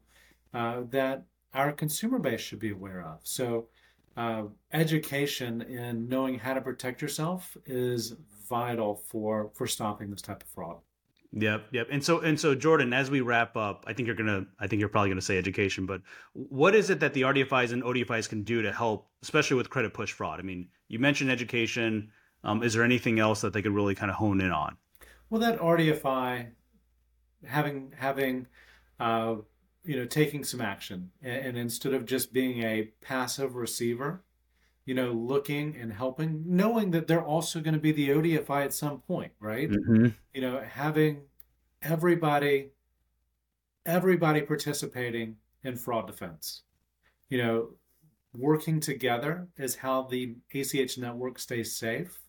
uh, 0.54 0.82
that 0.92 1.26
our 1.54 1.72
consumer 1.72 2.20
base 2.20 2.42
should 2.42 2.60
be 2.60 2.72
aware 2.72 3.02
of. 3.02 3.20
So 3.24 3.68
uh, 4.16 4.44
education 4.72 5.62
in 5.64 6.08
knowing 6.08 6.40
how 6.40 6.54
to 6.54 6.62
protect 6.62 7.02
yourself 7.02 7.58
is 7.66 8.16
vital 8.48 9.04
for 9.08 9.52
for 9.54 9.68
stopping 9.68 10.10
this 10.10 10.22
type 10.22 10.44
of 10.44 10.50
fraud. 10.50 10.78
Yep, 11.34 11.68
yep. 11.72 11.88
And 11.92 12.04
so 12.04 12.20
and 12.20 12.40
so 12.40 12.56
Jordan, 12.56 12.94
as 12.94 13.12
we 13.12 13.22
wrap 13.22 13.58
up, 13.58 13.84
I 13.88 13.94
think 13.94 14.08
you're 14.08 14.16
gonna 14.16 14.46
I 14.60 14.68
think 14.68 14.80
you're 14.80 14.90
probably 14.90 15.10
gonna 15.10 15.22
say 15.22 15.38
education, 15.38 15.86
but 15.86 16.02
what 16.34 16.74
is 16.74 16.90
it 16.90 17.00
that 17.02 17.14
the 17.14 17.24
RDFIs 17.24 17.74
and 17.74 17.84
ODFIs 17.84 18.30
can 18.30 18.44
do 18.44 18.62
to 18.62 18.72
help, 18.72 19.10
especially 19.22 19.58
with 19.58 19.70
credit 19.70 19.94
push 19.94 20.12
fraud? 20.12 20.40
I 20.40 20.44
mean, 20.44 20.70
you 20.88 21.00
mentioned 21.00 21.30
education. 21.30 22.12
Um, 22.44 22.64
is 22.64 22.74
there 22.74 22.84
anything 22.84 23.20
else 23.20 23.42
that 23.42 23.52
they 23.52 23.62
could 23.62 23.74
really 23.74 23.96
kind 23.96 24.10
of 24.10 24.18
hone 24.18 24.40
in 24.40 24.52
on? 24.52 24.78
Well, 25.30 25.42
that 25.42 25.60
RDFI 25.60 26.48
having 27.46 27.94
having 27.98 28.48
uh, 29.00 29.36
you 29.84 29.98
know 29.98 30.06
taking 30.06 30.44
some 30.44 30.62
action 30.62 31.12
and, 31.22 31.48
and 31.48 31.58
instead 31.58 31.94
of 31.94 32.06
just 32.06 32.32
being 32.32 32.64
a 32.64 32.92
passive 33.02 33.56
receiver, 33.56 34.24
you 34.88 34.96
know, 34.96 35.12
looking 35.12 35.76
and 35.80 35.94
helping, 35.94 36.44
knowing 36.48 36.90
that 36.92 37.06
they're 37.06 37.24
also 37.24 37.60
going 37.60 37.76
to 37.76 37.80
be 37.80 37.92
the 37.92 38.10
ODFI 38.10 38.64
at 38.66 38.74
some 38.74 39.02
point, 39.02 39.34
right? 39.40 39.70
Mm-hmm. 39.70 40.08
you 40.34 40.42
know 40.42 40.62
having 40.62 41.22
everybody 41.82 42.70
everybody 43.86 44.42
participating 44.42 45.36
in 45.64 45.76
fraud 45.76 46.08
defense 46.08 46.64
you 47.30 47.38
know 47.38 47.70
working 48.36 48.80
together 48.80 49.48
is 49.58 49.76
how 49.76 50.04
the 50.04 50.36
ACH 50.54 50.98
network 50.98 51.40
stays 51.40 51.76
safe 51.76 52.20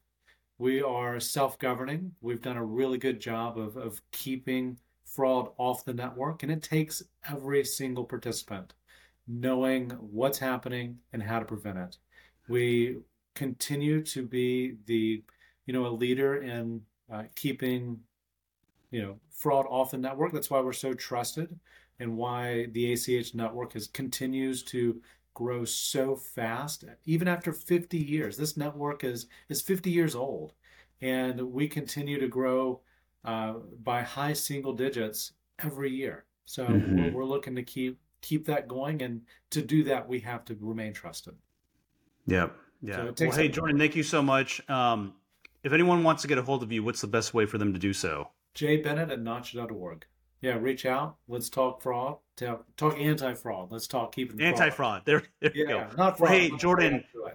we 0.58 0.82
are 0.82 1.18
self-governing 1.20 2.12
we've 2.20 2.42
done 2.42 2.56
a 2.56 2.64
really 2.64 2.98
good 2.98 3.20
job 3.20 3.58
of, 3.58 3.76
of 3.76 4.00
keeping 4.12 4.78
fraud 5.04 5.48
off 5.58 5.84
the 5.84 5.94
network 5.94 6.42
and 6.42 6.52
it 6.52 6.62
takes 6.62 7.02
every 7.28 7.64
single 7.64 8.04
participant 8.04 8.74
knowing 9.26 9.90
what's 9.90 10.38
happening 10.38 10.98
and 11.12 11.22
how 11.22 11.38
to 11.38 11.44
prevent 11.44 11.78
it 11.78 11.96
we 12.48 12.98
continue 13.34 14.02
to 14.02 14.22
be 14.26 14.76
the 14.86 15.22
you 15.66 15.72
know 15.72 15.86
a 15.86 15.88
leader 15.88 16.42
in 16.42 16.82
uh, 17.12 17.24
keeping 17.36 18.00
you 18.90 19.02
know 19.02 19.18
fraud 19.30 19.66
off 19.68 19.90
the 19.92 19.98
network. 19.98 20.32
That's 20.32 20.50
why 20.50 20.60
we're 20.60 20.72
so 20.72 20.94
trusted 20.94 21.58
and 22.00 22.16
why 22.16 22.66
the 22.72 22.92
ACH 22.92 23.34
network 23.34 23.72
has 23.74 23.86
continues 23.88 24.62
to 24.64 25.00
grow 25.34 25.64
so 25.64 26.16
fast 26.16 26.84
even 27.04 27.28
after 27.28 27.52
50 27.52 27.98
years. 27.98 28.36
This 28.36 28.56
network 28.56 29.04
is 29.04 29.26
is 29.48 29.62
50 29.62 29.90
years 29.90 30.14
old 30.14 30.54
and 31.00 31.40
we 31.52 31.68
continue 31.68 32.18
to 32.20 32.28
grow 32.28 32.80
uh, 33.24 33.54
by 33.82 34.02
high 34.02 34.32
single 34.32 34.72
digits 34.72 35.32
every 35.60 35.90
year. 35.90 36.24
So 36.44 36.64
Mhm. 36.64 36.94
we're, 36.96 37.08
we're 37.08 37.24
looking 37.24 37.54
to 37.56 37.62
keep 37.62 37.98
keep 38.20 38.44
that 38.46 38.66
going 38.68 39.02
and 39.02 39.22
to 39.50 39.62
do 39.62 39.84
that 39.84 40.08
we 40.08 40.18
have 40.20 40.44
to 40.46 40.56
remain 40.60 40.92
trusted 40.92 41.36
Yep. 42.28 42.56
Yeah. 42.82 42.96
So 43.16 43.26
well, 43.26 43.36
hey, 43.36 43.48
Jordan, 43.48 43.78
thank 43.78 43.96
you 43.96 44.02
so 44.02 44.22
much. 44.22 44.66
Um, 44.70 45.14
if 45.64 45.72
anyone 45.72 46.04
wants 46.04 46.22
to 46.22 46.28
get 46.28 46.38
a 46.38 46.42
hold 46.42 46.62
of 46.62 46.70
you, 46.70 46.82
what's 46.84 47.00
the 47.00 47.06
best 47.06 47.34
way 47.34 47.46
for 47.46 47.58
them 47.58 47.72
to 47.72 47.78
do 47.78 47.92
so? 47.92 48.28
Jay 48.54 48.76
Bennett 48.76 49.10
at 49.10 49.20
nacha.org. 49.20 50.04
Yeah, 50.40 50.58
reach 50.60 50.86
out. 50.86 51.16
Let's 51.26 51.48
talk 51.48 51.82
fraud. 51.82 52.18
Talk, 52.36 52.64
talk 52.76 52.96
anti-fraud. 52.98 53.72
Let's 53.72 53.88
talk 53.88 54.14
keeping 54.14 54.38
fraud. 54.38 54.48
Anti-fraud. 54.48 55.02
There, 55.04 55.24
there 55.40 55.50
you 55.54 55.66
go. 55.66 55.88
not 55.96 56.20
Well, 56.20 56.30
hey, 56.30 56.48
not 56.48 56.60
Jordan, 56.60 57.04
fraud. 57.12 57.32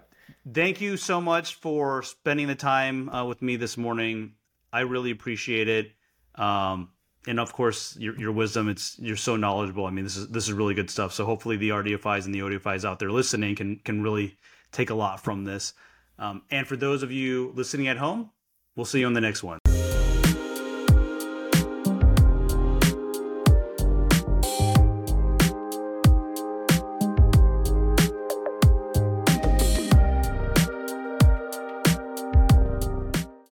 thank 0.53 0.79
you 0.79 0.95
so 0.95 1.19
much 1.19 1.55
for 1.55 2.01
spending 2.03 2.47
the 2.47 2.55
time 2.55 3.09
uh, 3.09 3.25
with 3.25 3.41
me 3.41 3.57
this 3.57 3.75
morning. 3.75 4.35
I 4.71 4.81
really 4.81 5.11
appreciate 5.11 5.67
it. 5.67 5.91
Um, 6.35 6.91
and 7.27 7.39
of 7.39 7.51
course, 7.51 7.97
your, 7.97 8.17
your 8.17 8.31
wisdom. 8.31 8.69
It's 8.69 8.97
you're 8.99 9.15
so 9.15 9.35
knowledgeable. 9.35 9.85
I 9.85 9.91
mean, 9.91 10.03
this 10.03 10.17
is 10.17 10.29
this 10.29 10.47
is 10.47 10.53
really 10.53 10.73
good 10.73 10.89
stuff. 10.89 11.13
So 11.13 11.25
hopefully, 11.25 11.57
the 11.57 11.69
RDFIs 11.69 12.25
and 12.25 12.33
the 12.33 12.39
ODFIs 12.39 12.85
out 12.85 12.99
there 12.99 13.11
listening 13.11 13.55
can 13.55 13.77
can 13.77 14.01
really 14.01 14.37
take 14.73 14.89
a 14.89 14.95
lot 14.95 15.23
from 15.23 15.45
this. 15.45 15.73
Um, 16.19 16.43
and 16.51 16.67
for 16.67 16.75
those 16.75 17.03
of 17.03 17.11
you 17.11 17.51
listening 17.55 17.87
at 17.87 17.97
home, 17.97 18.31
we'll 18.75 18.85
see 18.85 18.99
you 18.99 19.05
on 19.05 19.13
the 19.13 19.21
next 19.21 19.43
one. 19.43 19.59